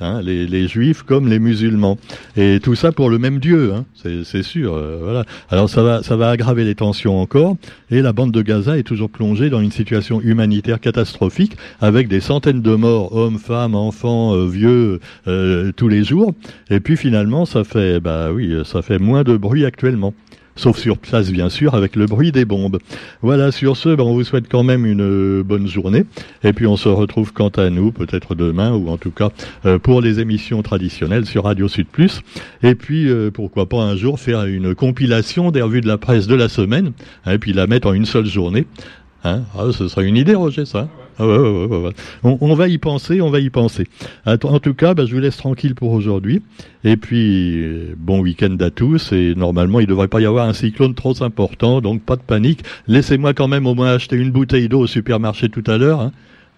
Hein, 0.00 0.20
les, 0.22 0.68
juifs 0.68 1.02
comme 1.02 1.28
les 1.28 1.38
musulmans. 1.38 1.98
Et 2.36 2.60
tout 2.62 2.74
ça 2.74 2.92
pour 2.92 3.10
le 3.10 3.18
même 3.18 3.38
Dieu, 3.38 3.72
hein, 3.74 3.84
c'est 3.94 4.42
sûr. 4.42 4.74
Euh, 4.74 4.98
voilà. 5.02 5.24
Alors 5.50 5.68
ça 5.68 5.82
va, 5.82 6.02
ça 6.02 6.16
va 6.16 6.30
aggraver 6.30 6.64
les 6.64 6.74
tensions 6.74 7.20
encore. 7.20 7.56
Et 7.90 8.02
la 8.02 8.12
bande 8.12 8.32
de 8.32 8.42
Gaza 8.42 8.78
est 8.78 8.82
toujours 8.82 9.10
plongée 9.10 9.50
dans 9.50 9.60
une 9.60 9.72
situation 9.72 10.20
humanitaire 10.20 10.80
catastrophique, 10.80 11.56
avec 11.80 12.08
des 12.08 12.20
centaines 12.20 12.62
de 12.62 12.74
morts, 12.74 13.14
hommes, 13.14 13.38
femmes, 13.38 13.74
enfants, 13.74 14.34
euh, 14.34 14.46
vieux, 14.46 15.00
euh, 15.26 15.72
tous 15.72 15.88
les 15.88 16.04
jours. 16.04 16.34
Et 16.70 16.80
puis 16.80 16.96
finalement, 16.96 17.46
ça 17.46 17.64
fait, 17.64 18.00
bah 18.00 18.32
oui, 18.32 18.54
ça 18.64 18.82
fait 18.82 18.98
moins 18.98 19.22
de 19.22 19.36
bruit 19.36 19.64
actuellement 19.64 20.14
sauf 20.56 20.78
sur 20.78 20.98
place 20.98 21.30
bien 21.30 21.48
sûr, 21.48 21.74
avec 21.74 21.96
le 21.96 22.06
bruit 22.06 22.32
des 22.32 22.44
bombes. 22.44 22.78
Voilà, 23.22 23.52
sur 23.52 23.76
ce, 23.76 23.94
ben, 23.94 24.04
on 24.04 24.12
vous 24.12 24.24
souhaite 24.24 24.48
quand 24.48 24.62
même 24.62 24.86
une 24.86 25.02
euh, 25.02 25.42
bonne 25.42 25.66
journée, 25.66 26.04
et 26.44 26.52
puis 26.52 26.66
on 26.66 26.76
se 26.76 26.88
retrouve 26.88 27.32
quant 27.32 27.48
à 27.48 27.70
nous, 27.70 27.92
peut-être 27.92 28.34
demain, 28.34 28.72
ou 28.72 28.88
en 28.88 28.96
tout 28.96 29.10
cas 29.10 29.30
euh, 29.66 29.78
pour 29.78 30.00
les 30.00 30.20
émissions 30.20 30.62
traditionnelles 30.62 31.26
sur 31.26 31.44
Radio 31.44 31.68
Sud 31.68 31.86
Plus, 31.86 32.22
et 32.62 32.74
puis 32.74 33.08
euh, 33.08 33.30
pourquoi 33.30 33.68
pas 33.68 33.82
un 33.82 33.96
jour 33.96 34.18
faire 34.20 34.44
une 34.44 34.74
compilation 34.74 35.50
des 35.50 35.62
revues 35.62 35.80
de 35.80 35.88
la 35.88 35.98
presse 35.98 36.26
de 36.26 36.34
la 36.34 36.48
semaine, 36.48 36.92
hein, 37.24 37.32
et 37.32 37.38
puis 37.38 37.52
la 37.52 37.66
mettre 37.66 37.88
en 37.88 37.92
une 37.92 38.06
seule 38.06 38.26
journée. 38.26 38.66
Hein? 39.24 39.42
Ah, 39.54 39.64
ce 39.72 39.88
serait 39.88 40.06
une 40.06 40.16
idée, 40.16 40.34
Roger, 40.34 40.64
ça. 40.64 40.88
Ah 41.20 41.90
on, 42.22 42.54
va 42.54 42.68
y 42.68 42.78
penser, 42.78 43.20
on 43.20 43.28
va 43.28 43.40
y 43.40 43.50
penser. 43.50 43.86
En 44.26 44.58
tout 44.58 44.74
cas, 44.74 44.94
bah, 44.94 45.04
je 45.04 45.14
vous 45.14 45.20
laisse 45.20 45.36
tranquille 45.36 45.74
pour 45.74 45.92
aujourd'hui. 45.92 46.42
Et 46.82 46.96
puis, 46.96 47.62
bon 47.98 48.20
week-end 48.20 48.56
à 48.60 48.70
tous. 48.70 49.12
Et 49.12 49.34
normalement, 49.34 49.80
il 49.80 49.84
ne 49.84 49.90
devrait 49.90 50.08
pas 50.08 50.20
y 50.20 50.26
avoir 50.26 50.48
un 50.48 50.54
cyclone 50.54 50.94
trop 50.94 51.22
important, 51.22 51.82
donc 51.82 52.02
pas 52.02 52.16
de 52.16 52.22
panique. 52.22 52.62
Laissez-moi 52.88 53.34
quand 53.34 53.48
même 53.48 53.66
au 53.66 53.74
moins 53.74 53.92
acheter 53.92 54.16
une 54.16 54.30
bouteille 54.30 54.68
d'eau 54.68 54.80
au 54.80 54.86
supermarché 54.86 55.50
tout 55.50 55.64
à 55.66 55.76
l'heure. 55.76 56.00
Hein, 56.00 56.12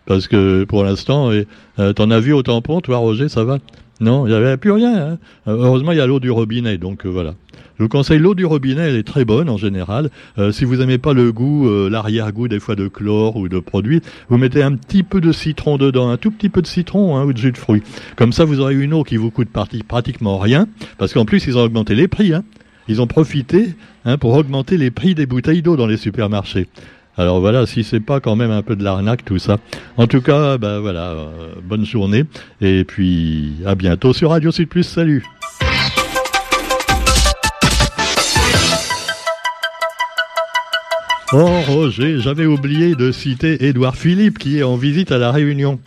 parce 0.07 0.28
que 0.28 0.64
pour 0.64 0.85
l'instant, 0.85 1.31
euh, 1.31 1.92
t'en 1.92 2.11
as 2.11 2.21
vu 2.21 2.33
au 2.33 2.42
tampon, 2.42 2.81
toi, 2.81 2.99
Roger, 2.99 3.28
ça 3.28 3.45
va? 3.45 3.59
Non, 4.00 4.26
il 4.26 4.30
n'y 4.30 4.37
avait 4.37 4.56
plus 4.56 4.72
rien. 4.72 5.12
Hein. 5.12 5.18
Heureusement, 5.46 5.92
il 5.92 5.99
y 5.99 6.00
a 6.00 6.06
l'eau 6.06 6.20
du 6.20 6.30
robinet, 6.30 6.78
donc 6.78 7.06
euh, 7.06 7.08
voilà. 7.08 7.34
Je 7.78 7.84
vous 7.84 7.88
conseille 7.88 8.18
l'eau 8.18 8.34
du 8.34 8.44
robinet, 8.44 8.82
elle 8.82 8.96
est 8.96 9.06
très 9.06 9.25
bonne 9.25 9.49
en 9.49 9.56
général. 9.56 10.11
Euh, 10.38 10.52
si 10.52 10.64
vous 10.64 10.76
n'aimez 10.76 10.99
pas 10.99 11.12
le 11.12 11.32
goût, 11.32 11.68
euh, 11.68 11.88
l'arrière-goût 11.88 12.49
des 12.49 12.61
fois 12.61 12.75
de 12.75 12.88
chlore 12.88 13.37
ou 13.37 13.49
de 13.49 13.58
produits, 13.58 14.02
vous 14.28 14.38
mettez 14.38 14.62
un 14.62 14.76
petit 14.76 15.02
peu 15.02 15.20
de 15.20 15.32
citron 15.32 15.78
dedans, 15.78 16.11
un 16.11 16.16
tout 16.16 16.30
petit 16.30 16.49
peu 16.49 16.62
de 16.62 16.66
citron 16.66 17.16
hein, 17.16 17.25
ou 17.25 17.32
de 17.32 17.38
jus 17.38 17.52
de 17.52 17.58
fruits. 17.58 17.82
Comme 18.16 18.32
ça, 18.32 18.44
vous 18.44 18.61
aurez 18.61 18.75
une 18.75 18.92
eau 18.94 19.04
qui 19.04 19.16
vous 19.16 19.30
coûte 19.30 19.49
pratiquement 19.88 20.38
rien, 20.38 20.66
parce 20.99 21.12
qu'en 21.12 21.25
plus, 21.25 21.46
ils 21.46 21.56
ont 21.56 21.62
augmenté 21.62 21.94
les 21.94 22.08
prix. 22.08 22.34
Hein. 22.34 22.44
Ils 22.88 23.00
ont 23.00 23.06
profité 23.06 23.75
hein, 24.04 24.18
pour 24.18 24.34
augmenter 24.34 24.76
les 24.76 24.90
prix 24.90 25.14
des 25.14 25.26
bouteilles 25.26 25.62
d'eau 25.62 25.76
dans 25.76 25.87
les 25.87 25.96
supermarchés. 25.96 26.68
Alors 27.19 27.40
voilà, 27.40 27.66
si 27.66 27.85
c'est 27.85 28.00
pas 28.00 28.21
quand 28.21 28.37
même 28.37 28.50
un 28.50 28.62
peu 28.62 28.75
de 28.75 28.83
l'arnaque 28.83 29.25
tout 29.25 29.38
ça. 29.38 29.59
En 29.99 30.07
tout 30.07 30.23
cas, 30.23 30.57
bah 30.57 30.81
voilà, 30.81 31.11
euh, 31.11 31.54
bonne 31.62 31.85
journée 31.85 32.25
et 32.62 32.85
puis 32.85 33.52
à 33.66 33.75
bientôt 33.75 34.14
sur 34.14 34.31
Radio 34.31 34.50
Sud 34.50 34.69
Plus. 34.69 34.85
Salut. 34.85 35.23
Oh 41.35 41.61
Roger, 41.66 42.21
j'avais 42.21 42.47
oublié 42.47 42.95
de 42.95 43.12
citer 43.12 43.66
Édouard 43.66 43.97
Philippe 43.97 44.38
qui 44.38 44.59
est 44.59 44.62
en 44.62 44.76
visite 44.76 45.12
à 45.12 45.19
la 45.19 45.33
Réunion. 45.33 45.81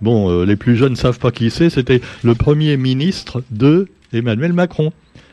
Bon, 0.00 0.30
euh, 0.30 0.44
les 0.44 0.56
plus 0.56 0.76
jeunes 0.76 0.92
ne 0.92 0.96
savent 0.96 1.20
pas 1.20 1.30
qui 1.30 1.50
c'est, 1.50 1.70
c'était 1.70 2.00
le 2.24 2.34
premier 2.34 2.76
ministre 2.76 3.42
de 3.52 3.88
Emmanuel 4.12 4.52
Macron 4.52 4.92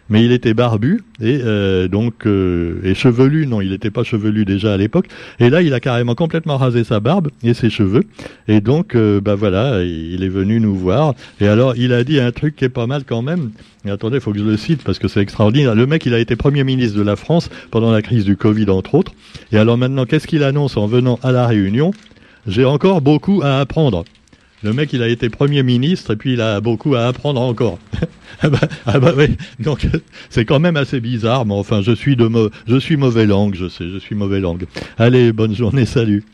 mais 0.09 0.23
il 0.25 0.31
était 0.31 0.53
barbu 0.53 1.01
et 1.21 1.39
euh, 1.43 1.87
donc 1.87 2.25
euh, 2.25 2.79
et 2.83 2.95
chevelu. 2.95 3.47
Non, 3.47 3.61
il 3.61 3.71
n'était 3.71 3.91
pas 3.91 4.03
chevelu 4.03 4.45
déjà 4.45 4.73
à 4.73 4.77
l'époque. 4.77 5.07
Et 5.39 5.49
là, 5.49 5.61
il 5.61 5.73
a 5.73 5.79
carrément 5.79 6.15
complètement 6.15 6.57
rasé 6.57 6.83
sa 6.83 6.99
barbe 6.99 7.29
et 7.43 7.53
ses 7.53 7.69
cheveux. 7.69 8.03
Et 8.47 8.61
donc, 8.61 8.95
euh, 8.95 9.21
bah 9.21 9.35
voilà, 9.35 9.83
il 9.83 10.23
est 10.23 10.29
venu 10.29 10.59
nous 10.59 10.75
voir. 10.75 11.13
Et 11.39 11.47
alors, 11.47 11.75
il 11.75 11.93
a 11.93 12.03
dit 12.03 12.19
un 12.19 12.31
truc 12.31 12.55
qui 12.55 12.65
est 12.65 12.69
pas 12.69 12.87
mal 12.87 13.03
quand 13.05 13.21
même. 13.21 13.51
Et 13.85 13.91
attendez, 13.91 14.19
faut 14.19 14.33
que 14.33 14.39
je 14.39 14.43
le 14.43 14.57
cite 14.57 14.83
parce 14.83 14.99
que 14.99 15.07
c'est 15.07 15.21
extraordinaire. 15.21 15.75
Le 15.75 15.85
mec, 15.85 16.05
il 16.05 16.13
a 16.13 16.19
été 16.19 16.35
premier 16.35 16.63
ministre 16.63 16.97
de 16.97 17.03
la 17.03 17.15
France 17.15 17.49
pendant 17.71 17.91
la 17.91 18.01
crise 18.01 18.25
du 18.25 18.35
Covid, 18.35 18.69
entre 18.69 18.95
autres. 18.95 19.13
Et 19.51 19.57
alors 19.57 19.77
maintenant, 19.77 20.05
qu'est-ce 20.05 20.27
qu'il 20.27 20.43
annonce 20.43 20.75
en 20.77 20.87
venant 20.87 21.19
à 21.23 21.31
la 21.31 21.47
Réunion? 21.47 21.91
J'ai 22.47 22.65
encore 22.65 23.01
beaucoup 23.01 23.41
à 23.43 23.59
apprendre. 23.59 24.05
Le 24.61 24.73
mec, 24.73 24.91
il 24.91 25.01
a 25.01 25.07
été 25.07 25.29
Premier 25.29 25.63
ministre 25.63 26.13
et 26.13 26.15
puis 26.17 26.33
il 26.33 26.41
a 26.41 26.59
beaucoup 26.59 26.95
à 26.95 27.05
apprendre 27.05 27.39
encore. 27.39 27.79
ah, 28.41 28.49
bah, 28.49 28.59
ah 28.85 28.99
bah 28.99 29.13
oui, 29.15 29.37
donc 29.59 29.87
c'est 30.29 30.43
quand 30.43 30.59
même 30.59 30.75
assez 30.75 30.99
bizarre, 30.99 31.45
mais 31.45 31.53
enfin, 31.53 31.81
je 31.81 31.93
suis 31.93 32.17
de 32.17 32.29
je 32.67 32.77
suis 32.77 32.97
mauvais 32.97 33.25
langue, 33.25 33.55
je 33.55 33.69
sais, 33.69 33.89
je 33.89 33.97
suis 33.97 34.15
mauvais 34.15 34.41
langue. 34.41 34.65
Allez, 34.97 35.31
bonne 35.31 35.55
journée, 35.55 35.85
salut. 35.85 36.25